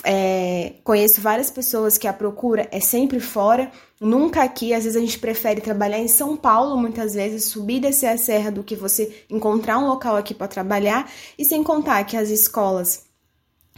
É, 0.03 0.73
conheço 0.83 1.21
várias 1.21 1.49
pessoas 1.49 1.97
que 1.97 2.09
a 2.09 2.13
procura 2.13 2.67
é 2.73 2.81
sempre 2.81 3.21
fora, 3.21 3.71
nunca 4.01 4.43
aqui. 4.43 4.75
Às 4.75 4.83
vezes 4.83 4.97
a 4.97 5.01
gente 5.01 5.21
prefere 5.21 5.61
trabalhar 5.61 6.01
em 6.01 6.09
São 6.09 6.37
Paulo, 6.37 6.77
muitas 6.77 7.15
vezes, 7.15 7.45
subir 7.45 7.77
e 7.77 7.81
descer 7.83 8.09
a 8.09 8.19
serra 8.19 8.51
do 8.51 8.65
que 8.65 8.75
você 8.75 9.25
encontrar 9.31 9.79
um 9.79 9.87
local 9.87 10.17
aqui 10.17 10.35
para 10.35 10.49
trabalhar, 10.49 11.09
e 11.39 11.45
sem 11.45 11.63
contar 11.63 12.03
que 12.03 12.17
as 12.17 12.31
escolas 12.31 13.12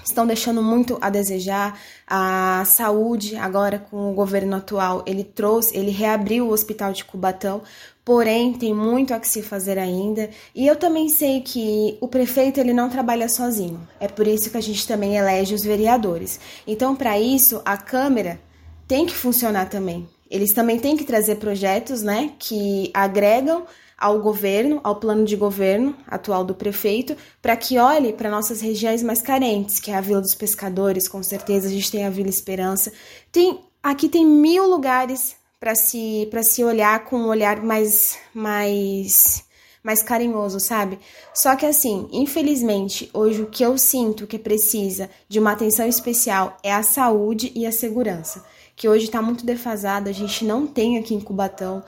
estão 0.05 0.27
deixando 0.27 0.63
muito 0.63 0.99
a 1.01 1.11
desejar. 1.11 1.79
A 2.07 2.63
saúde, 2.67 3.37
agora 3.37 3.79
com 3.79 4.11
o 4.11 4.15
governo 4.15 4.57
atual, 4.57 5.03
ele 5.07 5.25
trouxe, 5.25 5.77
ele 5.77 5.91
reabriu 5.91 6.47
o 6.47 6.53
hospital 6.53 6.93
de 6.93 7.05
Cubatão, 7.05 7.63
porém 8.05 8.53
tem 8.53 8.75
muito 8.75 9.15
a 9.15 9.19
que 9.19 9.27
se 9.27 9.43
fazer 9.43 9.79
ainda. 9.79 10.29
E 10.55 10.67
eu 10.67 10.77
também 10.77 11.09
sei 11.09 11.41
que 11.41 11.97
o 12.01 12.09
prefeito 12.09 12.61
ele 12.61 12.75
não 12.75 12.91
trabalha 12.91 13.29
sozinho. 13.29 13.81
É 13.99 14.07
por 14.07 14.27
isso 14.27 14.51
que 14.51 14.57
a 14.57 14.63
gente 14.63 14.87
também 14.87 15.17
elege 15.17 15.55
os 15.55 15.65
vereadores. 15.65 16.39
Então, 16.67 16.95
para 16.95 17.19
isso, 17.19 17.63
a 17.65 17.77
Câmara 17.77 18.39
tem 18.87 19.07
que 19.07 19.15
funcionar 19.15 19.69
também. 19.71 20.07
Eles 20.31 20.53
também 20.53 20.79
têm 20.79 20.97
que 20.97 21.05
trazer 21.05 21.37
projetos, 21.37 22.03
né, 22.03 22.33
que 22.39 22.91
agregam 22.93 23.65
ao 23.99 24.21
governo, 24.21 24.81
ao 24.83 24.97
plano 24.97 25.25
de 25.25 25.37
governo 25.37 25.97
atual 26.07 26.45
do 26.45 26.55
prefeito, 26.55 27.17
para 27.41 27.57
que 27.57 27.79
olhe 27.79 28.13
para 28.13 28.31
nossas 28.31 28.61
regiões 28.61 29.03
mais 29.03 29.23
carentes, 29.23 29.81
que 29.81 29.91
é 29.91 29.95
a 29.95 30.01
Vila 30.01 30.21
dos 30.21 30.35
Pescadores, 30.35 31.09
com 31.09 31.23
certeza 31.23 31.69
a 31.69 31.71
gente 31.71 31.91
tem 31.91 32.05
a 32.05 32.11
Vila 32.11 32.29
Esperança. 32.29 32.93
Tem 33.31 33.61
aqui 33.83 34.09
tem 34.09 34.27
mil 34.27 34.69
lugares 34.69 35.37
para 35.61 35.75
se 35.75 36.27
para 36.31 36.43
se 36.43 36.63
olhar 36.65 37.05
com 37.05 37.17
um 37.17 37.29
olhar 37.29 37.63
mais 37.63 38.19
mais 38.35 39.45
mais 39.85 40.03
carinhoso, 40.03 40.59
sabe? 40.59 40.99
Só 41.35 41.55
que 41.55 41.67
assim, 41.67 42.09
infelizmente, 42.11 43.11
hoje 43.13 43.43
o 43.43 43.47
que 43.47 43.63
eu 43.63 43.77
sinto 43.77 44.27
que 44.27 44.39
precisa 44.39 45.11
de 45.29 45.39
uma 45.39 45.53
atenção 45.53 45.87
especial 45.87 46.57
é 46.63 46.73
a 46.73 46.83
saúde 46.83 47.53
e 47.55 47.67
a 47.67 47.73
segurança, 47.73 48.43
que 48.75 48.89
hoje 48.89 49.05
está 49.05 49.21
muito 49.21 49.45
defasada, 49.45 50.09
a 50.09 50.13
gente 50.13 50.43
não 50.45 50.67
tem 50.67 50.99
aqui 50.99 51.15
em 51.15 51.21
Cubatão. 51.21 51.85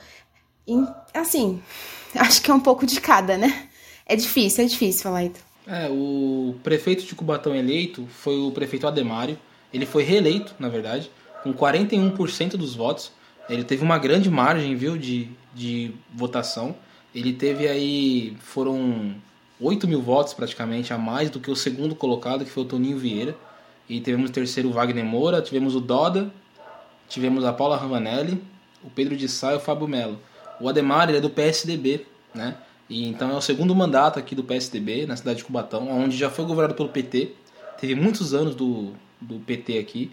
assim, 1.11 1.61
acho 2.21 2.41
que 2.41 2.51
é 2.51 2.53
um 2.53 2.59
pouco 2.59 2.85
de 2.85 2.99
cada, 2.99 3.37
né? 3.37 3.67
É 4.05 4.15
difícil, 4.15 4.63
é 4.63 4.67
difícil 4.67 5.03
falar 5.03 5.25
isso. 5.25 5.47
É, 5.67 5.89
o 5.89 6.55
prefeito 6.63 7.05
de 7.05 7.13
Cubatão 7.13 7.53
eleito 7.53 8.07
foi 8.09 8.37
o 8.37 8.51
prefeito 8.51 8.87
Ademário. 8.87 9.37
Ele 9.73 9.85
foi 9.85 10.03
reeleito, 10.03 10.55
na 10.57 10.69
verdade, 10.69 11.11
com 11.43 11.53
41% 11.53 12.51
dos 12.51 12.73
votos. 12.73 13.11
Ele 13.49 13.63
teve 13.63 13.83
uma 13.83 13.97
grande 13.97 14.29
margem, 14.29 14.75
viu, 14.75 14.97
de, 14.97 15.29
de 15.53 15.91
votação. 16.13 16.75
Ele 17.13 17.33
teve 17.33 17.67
aí, 17.67 18.37
foram 18.39 19.15
8 19.59 19.87
mil 19.87 20.01
votos 20.01 20.33
praticamente 20.33 20.93
a 20.93 20.97
mais 20.97 21.29
do 21.29 21.39
que 21.39 21.51
o 21.51 21.55
segundo 21.55 21.95
colocado, 21.95 22.45
que 22.45 22.51
foi 22.51 22.63
o 22.63 22.67
Toninho 22.67 22.97
Vieira. 22.97 23.35
E 23.89 23.99
tivemos 23.99 24.29
o 24.29 24.33
terceiro 24.33 24.71
Wagner 24.71 25.05
Moura, 25.05 25.41
tivemos 25.41 25.75
o 25.75 25.81
Doda, 25.81 26.31
tivemos 27.09 27.43
a 27.43 27.51
Paula 27.51 27.77
Ravanelli, 27.77 28.41
o 28.83 28.89
Pedro 28.89 29.15
de 29.15 29.27
Sá 29.27 29.53
e 29.53 29.57
o 29.57 29.59
Fábio 29.59 29.87
Melo. 29.87 30.19
O 30.59 30.67
Ademar 30.67 31.09
é 31.09 31.19
do 31.19 31.29
PSDB, 31.29 32.05
né? 32.33 32.55
E 32.89 33.07
então 33.07 33.31
é 33.31 33.35
o 33.35 33.41
segundo 33.41 33.75
mandato 33.75 34.17
aqui 34.17 34.33
do 34.33 34.43
PSDB 34.43 35.05
na 35.05 35.15
cidade 35.15 35.39
de 35.39 35.45
Cubatão, 35.45 35.89
onde 35.89 36.17
já 36.17 36.29
foi 36.29 36.45
governado 36.45 36.75
pelo 36.75 36.89
PT. 36.89 37.33
Teve 37.79 37.95
muitos 37.95 38.33
anos 38.33 38.55
do, 38.55 38.93
do 39.19 39.39
PT 39.39 39.77
aqui. 39.77 40.11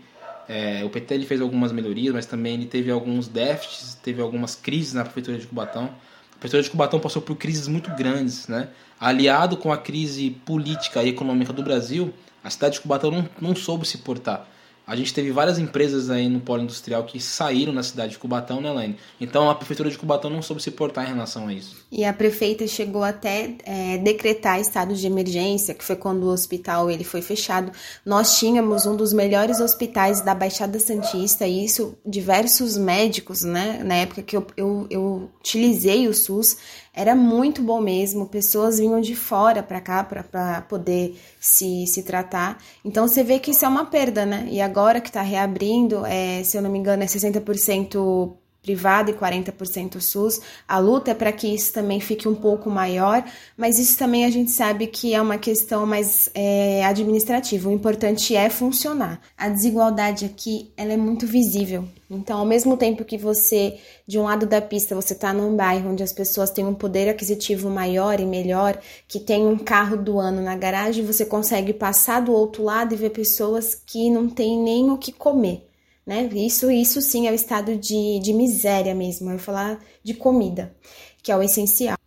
É, 0.48 0.84
o 0.84 0.90
PT 0.90 1.14
ele 1.14 1.26
fez 1.26 1.40
algumas 1.40 1.72
melhorias, 1.72 2.12
mas 2.12 2.26
também 2.26 2.54
ele 2.54 2.66
teve 2.66 2.90
alguns 2.90 3.28
déficits, 3.28 3.94
teve 3.94 4.20
algumas 4.20 4.54
crises 4.54 4.92
na 4.92 5.04
prefeitura 5.04 5.38
de 5.38 5.46
Cubatão. 5.46 5.84
A 5.84 6.38
prefeitura 6.38 6.62
de 6.62 6.70
Cubatão 6.70 7.00
passou 7.00 7.22
por 7.22 7.36
crises 7.36 7.68
muito 7.68 7.90
grandes, 7.94 8.48
né? 8.48 8.68
Aliado 9.00 9.56
com 9.56 9.72
a 9.72 9.78
crise 9.78 10.30
política 10.44 11.02
e 11.02 11.08
econômica 11.10 11.52
do 11.52 11.62
Brasil, 11.62 12.12
a 12.42 12.50
cidade 12.50 12.74
de 12.74 12.80
Cubatão 12.80 13.10
não, 13.10 13.28
não 13.40 13.56
soube 13.56 13.86
se 13.86 13.98
portar. 13.98 14.46
A 14.86 14.94
gente 14.94 15.14
teve 15.14 15.30
várias 15.30 15.58
empresas 15.58 16.10
aí 16.10 16.28
no 16.28 16.40
polo 16.40 16.62
industrial 16.62 17.04
que 17.04 17.18
saíram 17.18 17.72
na 17.72 17.82
cidade 17.82 18.12
de 18.12 18.18
Cubatão, 18.18 18.60
né, 18.60 18.68
Elaine? 18.68 18.96
Então 19.18 19.48
a 19.48 19.54
prefeitura 19.54 19.88
de 19.88 19.96
Cubatão 19.96 20.30
não 20.30 20.42
soube 20.42 20.62
se 20.62 20.70
portar 20.70 21.06
em 21.06 21.14
relação 21.14 21.48
a 21.48 21.54
isso. 21.54 21.76
E 21.90 22.04
a 22.04 22.12
prefeita 22.12 22.66
chegou 22.66 23.02
até 23.02 23.54
é, 23.64 23.96
decretar 23.98 24.60
estado 24.60 24.94
de 24.94 25.06
emergência, 25.06 25.74
que 25.74 25.82
foi 25.82 25.96
quando 25.96 26.24
o 26.24 26.28
hospital 26.32 26.90
ele 26.90 27.04
foi 27.04 27.22
fechado. 27.22 27.72
Nós 28.04 28.38
tínhamos 28.38 28.84
um 28.84 28.94
dos 28.94 29.12
melhores 29.12 29.58
hospitais 29.58 30.20
da 30.20 30.34
Baixada 30.34 30.78
Santista, 30.78 31.46
e 31.46 31.64
isso 31.64 31.96
diversos 32.04 32.76
médicos, 32.76 33.42
né? 33.42 33.82
Na 33.82 33.94
época 33.94 34.22
que 34.22 34.36
eu, 34.36 34.46
eu, 34.56 34.86
eu 34.90 35.30
utilizei 35.40 36.06
o 36.08 36.12
SUS, 36.14 36.58
era 36.94 37.14
muito 37.14 37.62
bom 37.62 37.80
mesmo. 37.80 38.26
Pessoas 38.26 38.78
vinham 38.78 39.00
de 39.00 39.14
fora 39.14 39.62
para 39.62 39.80
cá 39.80 40.04
para 40.04 40.62
poder 40.62 41.18
se, 41.40 41.86
se 41.86 42.02
tratar. 42.02 42.62
Então 42.84 43.08
você 43.08 43.24
vê 43.24 43.38
que 43.38 43.50
isso 43.50 43.64
é 43.64 43.68
uma 43.68 43.86
perda, 43.86 44.24
né? 44.24 44.46
E 44.50 44.60
agora 44.60 45.00
que 45.00 45.08
está 45.08 45.22
reabrindo, 45.22 46.06
é, 46.06 46.42
se 46.44 46.56
eu 46.56 46.62
não 46.62 46.70
me 46.70 46.78
engano, 46.78 47.02
é 47.02 47.06
60% 47.06 48.36
privado 48.64 49.10
e 49.10 49.14
40% 49.14 50.00
SUS. 50.00 50.40
A 50.66 50.78
luta 50.78 51.10
é 51.10 51.14
para 51.14 51.30
que 51.30 51.46
isso 51.46 51.72
também 51.72 52.00
fique 52.00 52.26
um 52.26 52.34
pouco 52.34 52.70
maior, 52.70 53.22
mas 53.56 53.78
isso 53.78 53.98
também 53.98 54.24
a 54.24 54.30
gente 54.30 54.50
sabe 54.50 54.86
que 54.86 55.14
é 55.14 55.20
uma 55.20 55.36
questão 55.36 55.84
mais 55.84 56.30
é, 56.34 56.84
administrativa. 56.84 57.68
O 57.68 57.72
importante 57.72 58.34
é 58.34 58.48
funcionar. 58.48 59.20
A 59.36 59.50
desigualdade 59.50 60.24
aqui 60.24 60.72
ela 60.76 60.94
é 60.94 60.96
muito 60.96 61.26
visível. 61.26 61.84
Então, 62.10 62.38
ao 62.38 62.46
mesmo 62.46 62.76
tempo 62.76 63.04
que 63.04 63.18
você, 63.18 63.78
de 64.06 64.18
um 64.18 64.24
lado 64.24 64.46
da 64.46 64.60
pista, 64.60 64.94
você 64.94 65.12
está 65.12 65.32
num 65.32 65.54
bairro 65.56 65.90
onde 65.90 66.02
as 66.02 66.12
pessoas 66.12 66.50
têm 66.50 66.64
um 66.64 66.74
poder 66.74 67.08
aquisitivo 67.08 67.68
maior 67.68 68.20
e 68.20 68.26
melhor, 68.26 68.78
que 69.08 69.18
tem 69.18 69.46
um 69.46 69.58
carro 69.58 69.96
do 69.96 70.18
ano 70.18 70.40
na 70.40 70.56
garagem, 70.56 71.04
você 71.04 71.24
consegue 71.24 71.72
passar 71.72 72.20
do 72.20 72.32
outro 72.32 72.62
lado 72.62 72.94
e 72.94 72.96
ver 72.96 73.10
pessoas 73.10 73.74
que 73.74 74.10
não 74.10 74.28
têm 74.28 74.58
nem 74.58 74.90
o 74.90 74.98
que 74.98 75.12
comer 75.12 75.66
né? 76.06 76.24
Isso, 76.34 76.70
isso 76.70 77.00
sim 77.02 77.26
é 77.26 77.32
o 77.32 77.34
estado 77.34 77.76
de, 77.76 78.18
de 78.20 78.32
miséria 78.32 78.94
mesmo, 78.94 79.28
eu 79.28 79.36
vou 79.36 79.44
falar 79.44 79.80
de 80.02 80.14
comida, 80.14 80.74
que 81.22 81.32
é 81.32 81.36
o 81.36 81.42
essencial. 81.42 82.03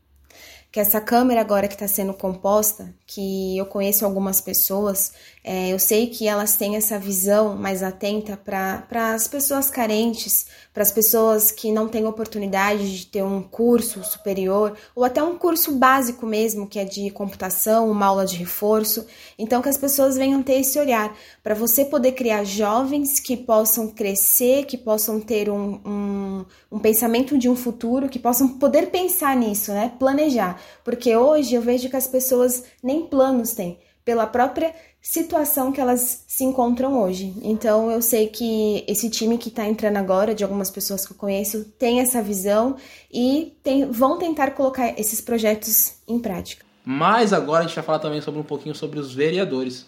Que 0.78 0.82
essa 0.82 1.02
câmera 1.02 1.42
agora 1.42 1.68
que 1.68 1.74
está 1.74 1.88
sendo 1.88 2.14
composta, 2.14 2.94
que 3.08 3.58
eu 3.58 3.66
conheço 3.66 4.06
algumas 4.06 4.40
pessoas, 4.40 5.12
é, 5.44 5.70
eu 5.70 5.80
sei 5.80 6.06
que 6.06 6.28
elas 6.28 6.56
têm 6.56 6.76
essa 6.76 7.00
visão 7.00 7.56
mais 7.56 7.82
atenta 7.82 8.38
para 8.38 9.16
as 9.16 9.28
pessoas 9.28 9.72
carentes, 9.72 10.46
para 10.72 10.84
as 10.84 10.92
pessoas 10.92 11.52
que 11.52 11.72
não 11.72 11.88
têm 11.88 12.06
oportunidade 12.06 12.96
de 12.96 13.08
ter 13.08 13.24
um 13.24 13.42
curso 13.42 14.04
superior 14.04 14.78
ou 14.96 15.04
até 15.04 15.24
um 15.24 15.36
curso 15.36 15.72
básico 15.72 16.28
mesmo, 16.28 16.68
que 16.68 16.78
é 16.78 16.86
de 16.86 17.10
computação, 17.10 17.90
uma 17.90 18.06
aula 18.06 18.26
de 18.26 18.36
reforço. 18.36 19.08
Então, 19.40 19.64
que 19.64 19.70
as 19.70 19.78
pessoas 19.78 20.16
venham 20.16 20.44
ter 20.44 20.60
esse 20.60 20.78
olhar 20.78 21.18
para 21.42 21.56
você 21.56 21.86
poder 21.86 22.12
criar 22.12 22.44
jovens 22.44 23.20
que 23.20 23.36
possam 23.36 23.88
crescer, 23.88 24.66
que 24.66 24.78
possam 24.78 25.20
ter 25.20 25.50
um, 25.50 25.80
um, 25.84 26.46
um 26.72 26.78
pensamento 26.78 27.36
de 27.36 27.50
um 27.50 27.56
futuro, 27.56 28.10
que 28.10 28.20
possam 28.20 28.60
poder 28.60 28.92
pensar 28.92 29.36
nisso, 29.36 29.72
né? 29.72 29.92
Planejar. 29.98 30.62
Porque 30.84 31.16
hoje 31.16 31.56
eu 31.56 31.62
vejo 31.62 31.90
que 31.90 31.96
as 31.96 32.08
pessoas 32.08 32.64
nem 32.84 33.06
planos 33.08 33.54
têm 33.54 33.80
pela 34.08 34.26
própria 34.26 34.74
situação 35.02 35.70
que 35.70 35.82
elas 35.82 36.24
se 36.28 36.44
encontram 36.46 37.02
hoje. 37.02 37.34
Então 37.42 37.92
eu 37.92 38.02
sei 38.02 38.28
que 38.28 38.86
esse 38.88 39.10
time 39.10 39.38
que 39.38 39.50
está 39.50 39.66
entrando 39.66 39.98
agora, 39.98 40.34
de 40.34 40.46
algumas 40.46 40.72
pessoas 40.72 41.06
que 41.06 41.12
eu 41.12 41.18
conheço, 41.18 41.66
tem 41.78 42.00
essa 42.00 42.22
visão 42.22 42.78
e 43.12 43.54
tem, 43.62 43.92
vão 43.92 44.18
tentar 44.18 44.52
colocar 44.52 44.98
esses 44.98 45.20
projetos 45.20 45.96
em 46.08 46.20
prática. 46.20 46.66
Mas 46.86 47.34
agora 47.34 47.66
a 47.66 47.68
gente 47.68 47.76
vai 47.76 47.84
falar 47.84 48.00
também 48.00 48.22
sobre 48.22 48.40
um 48.40 48.46
pouquinho 48.46 48.74
sobre 48.74 48.98
os 48.98 49.14
vereadores, 49.14 49.86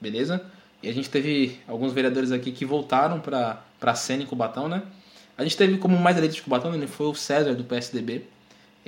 beleza? 0.00 0.40
E 0.80 0.88
a 0.88 0.92
gente 0.94 1.10
teve 1.10 1.58
alguns 1.66 1.92
vereadores 1.92 2.30
aqui 2.30 2.52
que 2.52 2.64
voltaram 2.64 3.18
para 3.18 3.60
a 3.82 3.94
cena 3.96 4.22
em 4.22 4.26
Cubatão, 4.26 4.68
né? 4.68 4.84
A 5.36 5.42
gente 5.42 5.56
teve 5.56 5.78
como 5.78 5.96
mais 5.98 6.16
eleito 6.16 6.36
de 6.36 6.42
Cubatão, 6.42 6.72
ele 6.74 6.86
foi 6.86 7.06
o 7.06 7.14
César 7.14 7.54
do 7.54 7.64
PSDB, 7.64 8.24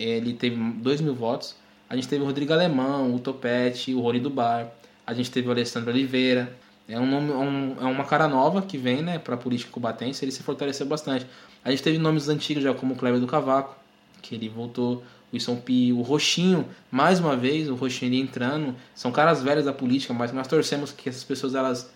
ele 0.03 0.33
teve 0.33 0.57
2 0.57 1.01
mil 1.01 1.15
votos. 1.15 1.57
A 1.89 1.97
gente 1.97 2.09
teve 2.09 2.23
o 2.23 2.27
Rodrigo 2.27 2.53
Alemão, 2.53 3.15
o 3.15 3.19
Topete, 3.19 3.95
o 3.95 4.01
Rony 4.01 4.21
do 4.21 4.31
Bar. 4.31 4.69
A 5.07 5.13
gente 5.13 5.31
teve 5.31 5.49
o 5.49 5.51
Alessandro 5.51 5.91
Oliveira. 5.91 6.57
É, 6.89 6.99
um 6.99 7.07
nome, 7.07 7.31
um, 7.33 7.77
é 7.81 7.85
uma 7.85 8.05
cara 8.05 8.27
nova 8.27 8.63
que 8.63 8.79
vem 8.79 9.03
né, 9.03 9.19
para 9.19 9.35
a 9.35 9.39
política 9.39 9.71
cubatense. 9.71 10.25
Ele 10.25 10.33
se 10.33 10.43
fortaleceu 10.43 10.87
bastante. 10.87 11.27
A 11.65 11.71
gente 11.71 11.83
teve 11.83 11.99
nomes 11.99 12.29
antigos 12.29 12.63
já 12.63 12.73
como 12.73 12.95
o 12.95 12.97
Kleber 12.97 13.21
do 13.21 13.27
Cavaco, 13.27 13.77
que 14.23 14.35
ele 14.35 14.49
voltou. 14.49 15.03
O 15.33 15.35
Wilson 15.35 15.57
Pio, 15.57 15.99
o 15.99 16.03
Roxinho, 16.03 16.67
mais 16.91 17.21
uma 17.21 17.37
vez, 17.37 17.69
o 17.69 17.75
Roxinho 17.75 18.15
entrando. 18.15 18.75
São 18.95 19.13
caras 19.13 19.43
velhos 19.43 19.65
da 19.65 19.73
política, 19.73 20.13
mas 20.13 20.33
nós 20.33 20.49
torcemos 20.49 20.91
que 20.91 21.09
essas 21.09 21.23
pessoas 21.23 21.55
elas, 21.55 21.93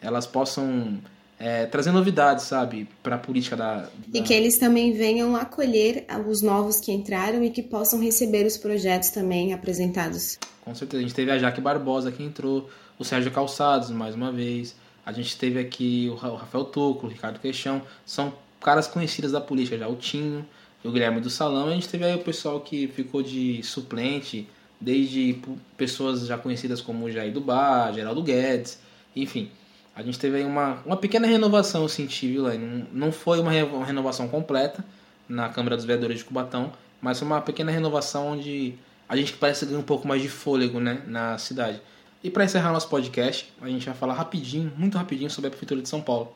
elas 0.00 0.26
possam 0.26 0.98
é, 1.38 1.66
trazer 1.66 1.92
novidades, 1.92 2.44
sabe, 2.44 2.88
para 3.02 3.14
a 3.14 3.18
política 3.18 3.56
da, 3.56 3.82
da, 3.82 3.90
E 4.12 4.22
que 4.22 4.34
eles 4.34 4.58
também 4.58 4.92
venham 4.92 5.36
acolher 5.36 6.04
os 6.26 6.42
novos 6.42 6.80
que 6.80 6.90
entraram 6.90 7.44
e 7.44 7.50
que 7.50 7.62
possam 7.62 8.00
receber 8.00 8.44
os 8.44 8.56
projetos 8.56 9.10
também 9.10 9.52
apresentados. 9.52 10.38
Com 10.64 10.74
certeza. 10.74 10.98
A 10.98 11.06
gente 11.06 11.14
teve 11.14 11.30
a 11.30 11.38
Jaque 11.38 11.60
Barbosa 11.60 12.10
que 12.10 12.22
entrou, 12.22 12.68
o 12.98 13.04
Sérgio 13.04 13.30
Calçados, 13.30 13.90
mais 13.90 14.14
uma 14.14 14.32
vez. 14.32 14.74
A 15.06 15.12
gente 15.12 15.36
teve 15.38 15.60
aqui 15.60 16.08
o 16.10 16.14
Rafael 16.14 16.64
Toco, 16.64 17.06
o 17.06 17.08
Ricardo 17.08 17.38
Queixão. 17.38 17.82
São 18.04 18.32
caras 18.60 18.88
conhecidas 18.88 19.32
da 19.32 19.40
política 19.40 19.78
já. 19.78 19.88
O 19.88 19.96
Tinho, 19.96 20.44
o 20.84 20.90
Guilherme 20.90 21.20
do 21.20 21.30
Salão. 21.30 21.68
E 21.68 21.72
a 21.72 21.74
gente 21.74 21.88
teve 21.88 22.04
aí 22.04 22.14
o 22.14 22.18
pessoal 22.18 22.60
que 22.60 22.88
ficou 22.88 23.22
de 23.22 23.62
suplente, 23.62 24.48
desde 24.80 25.40
pessoas 25.76 26.26
já 26.26 26.36
conhecidas 26.36 26.80
como 26.80 27.06
o 27.06 27.10
Jair 27.10 27.32
do 27.32 27.40
Bar, 27.40 27.92
Geraldo 27.94 28.22
Guedes, 28.22 28.78
enfim. 29.14 29.50
A 29.98 30.02
gente 30.04 30.16
teve 30.16 30.36
aí 30.36 30.44
uma, 30.44 30.80
uma 30.86 30.96
pequena 30.96 31.26
renovação, 31.26 31.82
eu 31.82 31.88
senti, 31.88 32.28
viu, 32.28 32.44
Não, 32.56 32.86
não 32.92 33.12
foi 33.12 33.40
uma, 33.40 33.50
renovação 33.50 34.28
completa 34.28 34.84
na 35.28 35.48
Câmara 35.48 35.74
dos 35.74 35.84
Vereadores 35.84 36.18
de 36.18 36.24
Cubatão, 36.24 36.72
mas 37.02 37.18
foi 37.18 37.26
uma 37.26 37.40
pequena 37.40 37.72
renovação 37.72 38.28
onde 38.28 38.76
a 39.08 39.16
gente 39.16 39.32
parece 39.32 39.66
ganhar 39.66 39.80
um 39.80 39.82
pouco 39.82 40.06
mais 40.06 40.22
de 40.22 40.28
fôlego 40.28 40.78
né, 40.78 41.02
na 41.04 41.36
cidade. 41.36 41.82
E 42.22 42.30
para 42.30 42.44
encerrar 42.44 42.72
nosso 42.72 42.88
podcast, 42.88 43.52
a 43.60 43.68
gente 43.68 43.86
vai 43.86 43.94
falar 43.96 44.14
rapidinho, 44.14 44.72
muito 44.76 44.96
rapidinho, 44.96 45.28
sobre 45.28 45.48
a 45.48 45.50
Prefeitura 45.50 45.82
de 45.82 45.88
São 45.88 46.00
Paulo, 46.00 46.32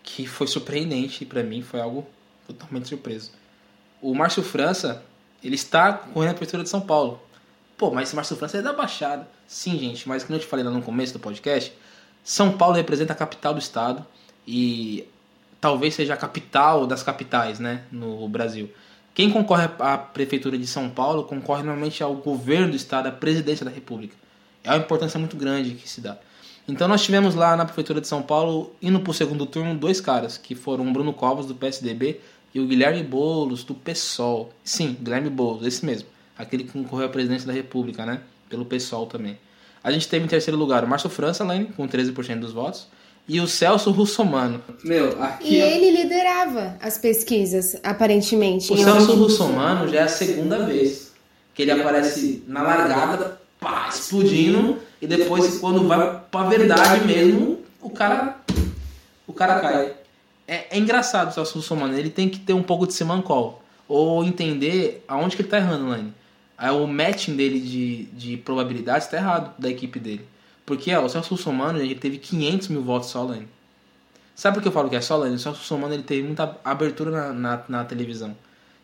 que 0.00 0.24
foi 0.28 0.46
surpreendente 0.46 1.24
para 1.24 1.42
mim, 1.42 1.62
foi 1.62 1.80
algo 1.80 2.06
totalmente 2.46 2.88
surpreso. 2.88 3.32
O 4.00 4.14
Márcio 4.14 4.44
França, 4.44 5.02
ele 5.42 5.56
está 5.56 5.94
correndo 5.94 6.30
a 6.30 6.34
Prefeitura 6.34 6.62
de 6.62 6.68
São 6.68 6.80
Paulo. 6.80 7.20
Pô, 7.76 7.90
mas 7.90 8.08
esse 8.08 8.14
Márcio 8.14 8.36
França 8.36 8.58
é 8.58 8.62
da 8.62 8.72
Baixada. 8.72 9.26
Sim, 9.48 9.76
gente, 9.80 10.08
mas 10.08 10.22
como 10.22 10.36
eu 10.36 10.40
te 10.40 10.46
falei 10.46 10.64
lá 10.64 10.70
no 10.70 10.80
começo 10.80 11.12
do 11.12 11.18
podcast, 11.18 11.76
são 12.24 12.56
Paulo 12.56 12.74
representa 12.74 13.12
a 13.12 13.16
capital 13.16 13.52
do 13.52 13.60
estado 13.60 14.04
e 14.48 15.06
talvez 15.60 15.94
seja 15.94 16.14
a 16.14 16.16
capital 16.16 16.86
das 16.86 17.02
capitais, 17.02 17.60
né, 17.60 17.82
no 17.92 18.26
Brasil. 18.28 18.70
Quem 19.14 19.30
concorre 19.30 19.68
à 19.78 19.96
prefeitura 19.96 20.58
de 20.58 20.66
São 20.66 20.88
Paulo 20.88 21.24
concorre 21.24 21.62
normalmente 21.62 22.02
ao 22.02 22.14
governo 22.14 22.70
do 22.70 22.76
estado, 22.76 23.06
à 23.06 23.12
presidência 23.12 23.64
da 23.64 23.70
República. 23.70 24.16
É 24.64 24.70
uma 24.70 24.78
importância 24.78 25.20
muito 25.20 25.36
grande 25.36 25.74
que 25.74 25.88
se 25.88 26.00
dá. 26.00 26.18
Então 26.66 26.88
nós 26.88 27.04
tivemos 27.04 27.34
lá 27.34 27.54
na 27.56 27.66
prefeitura 27.66 28.00
de 28.00 28.08
São 28.08 28.22
Paulo, 28.22 28.74
indo 28.80 28.98
para 29.00 29.10
o 29.10 29.14
segundo 29.14 29.44
turno, 29.44 29.74
dois 29.74 30.00
caras, 30.00 30.38
que 30.38 30.54
foram 30.54 30.88
o 30.88 30.92
Bruno 30.92 31.12
Covas 31.12 31.44
do 31.44 31.54
PSDB 31.54 32.20
e 32.54 32.58
o 32.58 32.66
Guilherme 32.66 33.02
Boulos 33.02 33.62
do 33.62 33.74
PSOL. 33.74 34.50
Sim, 34.64 34.96
Guilherme 34.98 35.28
Boulos, 35.28 35.66
esse 35.66 35.84
mesmo. 35.84 36.08
Aquele 36.36 36.64
que 36.64 36.72
concorreu 36.72 37.06
à 37.06 37.08
presidência 37.10 37.46
da 37.46 37.52
República, 37.52 38.06
né? 38.06 38.20
Pelo 38.48 38.64
PSOL 38.64 39.06
também. 39.06 39.38
A 39.84 39.92
gente 39.92 40.08
teve 40.08 40.24
em 40.24 40.28
terceiro 40.28 40.58
lugar 40.58 40.82
o 40.82 40.88
Márcio 40.88 41.10
França, 41.10 41.44
Lane, 41.44 41.66
com 41.66 41.86
13% 41.86 42.40
dos 42.40 42.54
votos. 42.54 42.88
E 43.28 43.38
o 43.38 43.46
Celso 43.46 43.90
Russomano. 43.90 44.62
Meu, 44.82 45.22
aqui. 45.22 45.54
E 45.54 45.60
ele 45.60 46.02
liderava 46.02 46.76
as 46.80 46.96
pesquisas, 46.96 47.76
aparentemente. 47.82 48.72
O 48.72 48.78
Celso 48.78 49.14
Russomano 49.14 49.86
já 49.88 50.00
é 50.00 50.02
a 50.04 50.08
segunda 50.08 50.64
vez 50.64 51.12
que 51.54 51.62
ele 51.62 51.70
aparece 51.70 52.42
na 52.46 52.62
largada, 52.62 53.38
pá, 53.60 53.88
explodindo. 53.92 54.78
E 55.00 55.06
depois, 55.06 55.58
quando 55.58 55.86
vai 55.86 56.18
pra 56.30 56.44
verdade 56.44 57.06
mesmo, 57.06 57.58
o 57.80 57.90
cara. 57.90 58.38
O 59.26 59.32
cara 59.34 59.60
cai. 59.60 59.92
É, 60.48 60.76
é 60.76 60.78
engraçado 60.78 61.30
o 61.30 61.32
Celso 61.32 61.56
Russomano. 61.58 61.98
Ele 61.98 62.10
tem 62.10 62.28
que 62.28 62.38
ter 62.38 62.54
um 62.54 62.62
pouco 62.62 62.86
de 62.86 62.94
semancol. 62.94 63.62
Ou 63.86 64.24
entender 64.24 65.04
aonde 65.06 65.36
que 65.36 65.42
ele 65.42 65.48
tá 65.48 65.58
errando, 65.58 65.88
Lane. 65.88 66.12
O 66.58 66.86
matching 66.86 67.36
dele 67.36 67.60
de, 67.60 68.04
de 68.12 68.36
probabilidades 68.36 69.06
está 69.06 69.16
errado 69.16 69.54
da 69.58 69.68
equipe 69.68 69.98
dele. 69.98 70.26
Porque 70.64 70.94
ó, 70.94 71.04
o 71.04 71.08
Celso 71.08 71.36
Somano 71.36 71.80
ele 71.80 71.94
teve 71.94 72.18
500 72.18 72.68
mil 72.68 72.82
votos 72.82 73.10
só, 73.10 73.22
Lane. 73.22 73.48
Sabe 74.34 74.56
por 74.56 74.62
que 74.62 74.68
eu 74.68 74.72
falo 74.72 74.88
que 74.88 74.96
é 74.96 75.00
só, 75.00 75.16
Lane? 75.16 75.34
O 75.34 75.38
Celso 75.38 75.62
Somano 75.62 75.94
ele 75.94 76.02
teve 76.02 76.22
muita 76.22 76.58
abertura 76.64 77.10
na, 77.10 77.32
na, 77.32 77.64
na, 77.68 77.84
televisão. 77.84 78.36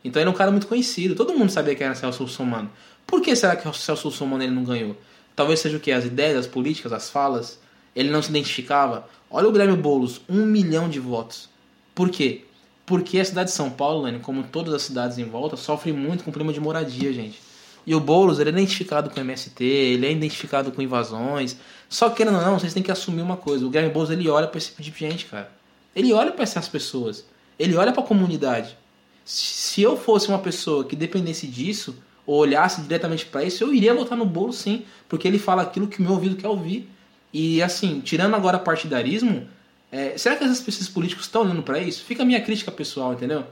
Então 0.04 0.20
ele 0.20 0.28
é 0.28 0.32
um 0.32 0.36
cara 0.36 0.50
muito 0.50 0.66
conhecido. 0.66 1.14
Todo 1.14 1.32
mundo 1.32 1.50
sabia 1.50 1.74
que 1.74 1.82
era 1.82 1.94
Celso 1.94 2.26
Somano. 2.28 2.70
Por 3.06 3.20
que 3.22 3.34
será 3.34 3.56
que 3.56 3.66
o 3.66 3.72
Celso 3.72 4.10
Somano 4.10 4.42
ele 4.42 4.52
não 4.52 4.64
ganhou? 4.64 4.96
Talvez 5.34 5.60
seja 5.60 5.76
o 5.76 5.80
que? 5.80 5.90
As 5.90 6.04
ideias, 6.04 6.38
as 6.38 6.46
políticas, 6.46 6.92
as 6.92 7.08
falas. 7.08 7.58
Ele 7.94 8.10
não 8.10 8.22
se 8.22 8.30
identificava. 8.30 9.08
Olha 9.30 9.48
o 9.48 9.52
Guilherme 9.52 9.76
Boulos, 9.76 10.20
um 10.28 10.44
milhão 10.44 10.88
de 10.88 11.00
votos. 11.00 11.48
Por 11.94 12.10
quê? 12.10 12.44
Porque 12.84 13.18
a 13.18 13.24
cidade 13.24 13.50
de 13.50 13.56
São 13.56 13.70
Paulo, 13.70 14.02
Lane, 14.02 14.18
como 14.18 14.42
todas 14.42 14.74
as 14.74 14.82
cidades 14.82 15.18
em 15.18 15.24
volta, 15.24 15.56
sofre 15.56 15.92
muito 15.92 16.24
com 16.24 16.30
o 16.30 16.32
problema 16.32 16.52
de 16.52 16.60
moradia, 16.60 17.12
gente. 17.12 17.40
E 17.86 17.94
o 17.94 18.00
Boulos, 18.00 18.38
ele 18.38 18.50
é 18.50 18.52
identificado 18.52 19.10
com 19.10 19.20
MST, 19.20 19.64
ele 19.64 20.06
é 20.06 20.12
identificado 20.12 20.70
com 20.70 20.82
invasões. 20.82 21.56
Só 21.88 22.08
que, 22.10 22.16
querendo 22.16 22.36
ou 22.36 22.42
não, 22.42 22.58
vocês 22.58 22.74
têm 22.74 22.82
que 22.82 22.90
assumir 22.90 23.22
uma 23.22 23.36
coisa. 23.36 23.64
O 23.64 23.68
Guilherme 23.68 23.92
Boulos, 23.92 24.10
ele 24.10 24.28
olha 24.28 24.46
para 24.46 24.58
esse 24.58 24.68
tipo 24.68 24.82
de 24.82 24.90
gente, 24.90 25.26
cara. 25.26 25.50
Ele 25.94 26.12
olha 26.12 26.30
para 26.30 26.42
essas 26.42 26.68
pessoas. 26.68 27.24
Ele 27.58 27.76
olha 27.76 27.92
para 27.92 28.02
a 28.02 28.06
comunidade. 28.06 28.76
Se 29.24 29.82
eu 29.82 29.96
fosse 29.96 30.28
uma 30.28 30.38
pessoa 30.38 30.84
que 30.84 30.94
dependesse 30.94 31.46
disso, 31.46 31.96
ou 32.26 32.38
olhasse 32.38 32.82
diretamente 32.82 33.26
para 33.26 33.42
isso, 33.44 33.64
eu 33.64 33.74
iria 33.74 33.94
votar 33.94 34.16
no 34.16 34.26
Boulos 34.26 34.56
sim. 34.56 34.84
Porque 35.08 35.26
ele 35.26 35.38
fala 35.38 35.62
aquilo 35.62 35.88
que 35.88 35.98
o 35.98 36.02
meu 36.02 36.12
ouvido 36.12 36.36
quer 36.36 36.48
ouvir. 36.48 36.88
E 37.32 37.62
assim, 37.62 38.00
tirando 38.00 38.34
agora 38.34 38.58
partidarismo, 38.58 39.48
é, 39.90 40.16
será 40.16 40.36
que 40.36 40.44
esses 40.44 40.88
políticos 40.88 41.26
estão 41.26 41.42
olhando 41.42 41.62
para 41.62 41.78
isso? 41.78 42.04
Fica 42.04 42.22
a 42.22 42.26
minha 42.26 42.40
crítica 42.40 42.70
pessoal, 42.70 43.12
entendeu? 43.12 43.44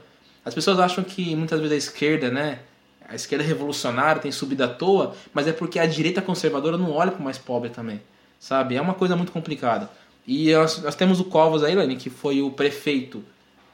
As 0.43 0.53
pessoas 0.53 0.79
acham 0.79 1.03
que 1.03 1.35
muitas 1.35 1.59
vezes 1.59 1.73
a 1.73 1.77
esquerda, 1.77 2.31
né? 2.31 2.59
A 3.09 3.15
esquerda 3.15 3.43
revolucionária 3.43 4.21
tem 4.21 4.31
subido 4.31 4.63
à 4.63 4.67
toa, 4.67 5.15
mas 5.33 5.47
é 5.47 5.51
porque 5.51 5.79
a 5.79 5.85
direita 5.85 6.21
conservadora 6.21 6.77
não 6.77 6.91
olha 6.91 7.11
para 7.11 7.19
o 7.21 7.23
mais 7.23 7.37
pobre 7.37 7.69
também, 7.69 8.01
sabe? 8.39 8.75
É 8.75 8.81
uma 8.81 8.93
coisa 8.93 9.15
muito 9.15 9.31
complicada. 9.31 9.89
E 10.27 10.53
nós, 10.53 10.81
nós 10.83 10.95
temos 10.95 11.19
o 11.19 11.25
Covas 11.25 11.63
aí, 11.63 11.73
Lani, 11.73 11.95
que 11.95 12.09
foi 12.09 12.41
o 12.41 12.51
prefeito 12.51 13.23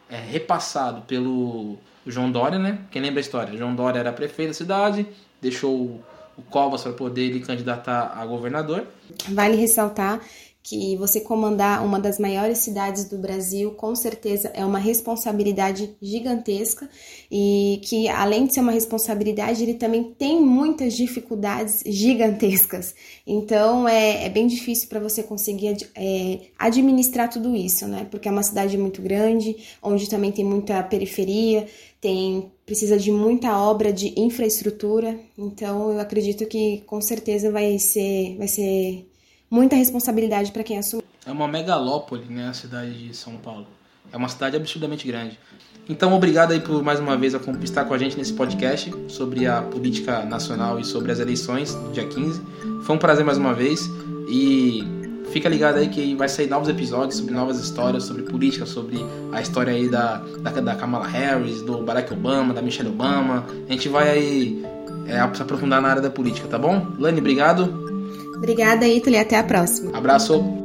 é, 0.10 0.18
repassado 0.18 1.02
pelo 1.02 1.78
João 2.08 2.32
Dória, 2.32 2.58
né? 2.58 2.80
Quem 2.92 3.02
lembra 3.02 3.20
a 3.20 3.22
história? 3.22 3.58
João 3.58 3.76
Dória 3.76 4.00
era 4.00 4.14
prefeito 4.14 4.50
da 4.50 4.54
cidade, 4.54 5.06
deixou 5.42 6.02
o 6.38 6.42
Covas 6.50 6.84
para 6.84 6.94
poder 6.94 7.24
ele 7.24 7.40
candidatar 7.40 8.14
a 8.16 8.26
governador. 8.26 8.86
Vale 9.30 9.56
ressaltar 9.56 10.22
que 10.68 10.96
você 10.96 11.22
comandar 11.22 11.86
uma 11.86 12.00
das 12.00 12.18
maiores 12.18 12.58
cidades 12.58 13.06
do 13.06 13.20
Brasil, 13.20 13.70
com 13.74 13.96
certeza 13.96 14.48
é 14.52 14.66
uma 14.66 14.80
responsabilidade 14.80 15.96
gigantesca 16.02 16.90
e 17.30 17.80
que, 17.84 18.10
além 18.10 18.48
de 18.48 18.56
ser 18.56 18.62
uma 18.62 18.72
responsabilidade, 18.72 19.62
ele 19.62 19.76
também 19.76 20.16
tem 20.18 20.42
muitas 20.42 20.96
dificuldades 20.96 21.84
gigantescas. 21.86 22.96
Então, 23.28 23.88
é, 23.88 24.26
é 24.26 24.30
bem 24.30 24.48
difícil 24.48 24.90
para 24.90 25.00
você 25.00 25.22
conseguir 25.22 25.88
é, 25.94 26.40
administrar 26.58 27.30
tudo 27.30 27.56
isso, 27.56 27.88
né? 27.88 28.08
Porque 28.10 28.28
é 28.28 28.32
uma 28.32 28.42
cidade 28.42 28.76
muito 28.76 29.04
grande, 29.04 29.56
onde 29.84 30.10
também 30.10 30.32
tem 30.32 30.44
muita 30.44 30.82
periferia, 30.82 31.68
tem 32.02 32.52
precisa 32.66 32.98
de 32.98 33.12
muita 33.12 33.56
obra 33.56 33.94
de 33.94 34.20
infraestrutura. 34.20 35.20
Então, 35.38 35.92
eu 35.92 36.00
acredito 36.00 36.44
que 36.48 36.82
com 36.88 37.00
certeza 37.00 37.52
vai 37.52 37.78
ser, 37.78 38.36
vai 38.40 38.48
ser 38.48 39.06
muita 39.50 39.76
responsabilidade 39.76 40.52
para 40.52 40.64
quem 40.64 40.78
assume. 40.78 41.04
É 41.26 41.32
uma 41.32 41.48
megalópole, 41.48 42.26
né, 42.26 42.48
a 42.50 42.54
cidade 42.54 43.08
de 43.08 43.16
São 43.16 43.38
Paulo. 43.38 43.68
É 44.12 44.18
uma 44.18 44.30
cidade 44.30 44.56
absurdamente 44.56 45.08
grande. 45.08 45.40
Então, 45.88 46.14
obrigado 46.14 46.52
aí 46.52 46.60
por 46.60 46.84
mais 46.84 47.00
uma 47.00 47.16
vez 47.16 47.36
estar 47.64 47.86
com 47.86 47.94
a 47.94 47.98
gente 47.98 48.18
nesse 48.18 48.34
podcast 48.34 48.92
sobre 49.08 49.46
a 49.46 49.62
política 49.62 50.26
nacional 50.26 50.80
e 50.80 50.86
sobre 50.86 51.12
as 51.12 51.20
eleições 51.20 51.76
do 51.76 51.92
dia 51.92 52.08
15. 52.08 52.42
Foi 52.84 52.96
um 52.96 53.00
prazer 53.00 53.24
mais 53.24 53.38
uma 53.38 53.54
vez 53.54 53.88
e 54.28 54.84
fica 55.32 55.48
ligado 55.48 55.78
aí 55.78 55.90
que 55.90 56.16
vai 56.16 56.28
sair 56.28 56.48
novos 56.48 56.70
episódios 56.70 57.18
sobre 57.18 57.34
novas 57.34 57.60
histórias, 57.60 58.04
sobre 58.04 58.24
política, 58.24 58.66
sobre 58.66 58.98
a 59.32 59.42
história 59.42 59.74
aí 59.74 59.88
da, 59.88 60.18
da, 60.40 60.52
da 60.52 60.76
Kamala 60.76 61.08
Harris, 61.08 61.62
do 61.62 61.84
Barack 61.84 62.12
Obama, 62.14 62.52
da 62.52 62.64
Michelle 62.64 62.90
Obama. 62.90 63.46
A 63.70 63.72
gente 63.72 63.88
vai 63.88 64.10
aí 64.10 64.66
é, 65.08 65.36
se 65.36 65.42
aprofundar 65.42 65.82
na 65.82 65.90
área 65.90 66.02
da 66.02 66.10
política, 66.10 66.48
tá 66.48 66.58
bom? 66.58 66.88
Lani, 66.98 67.20
obrigado. 67.20 67.95
Obrigada, 68.36 68.88
Ítalo, 68.88 69.16
e 69.16 69.20
até 69.20 69.38
a 69.38 69.44
próxima. 69.44 69.98
Abraço. 69.98 70.65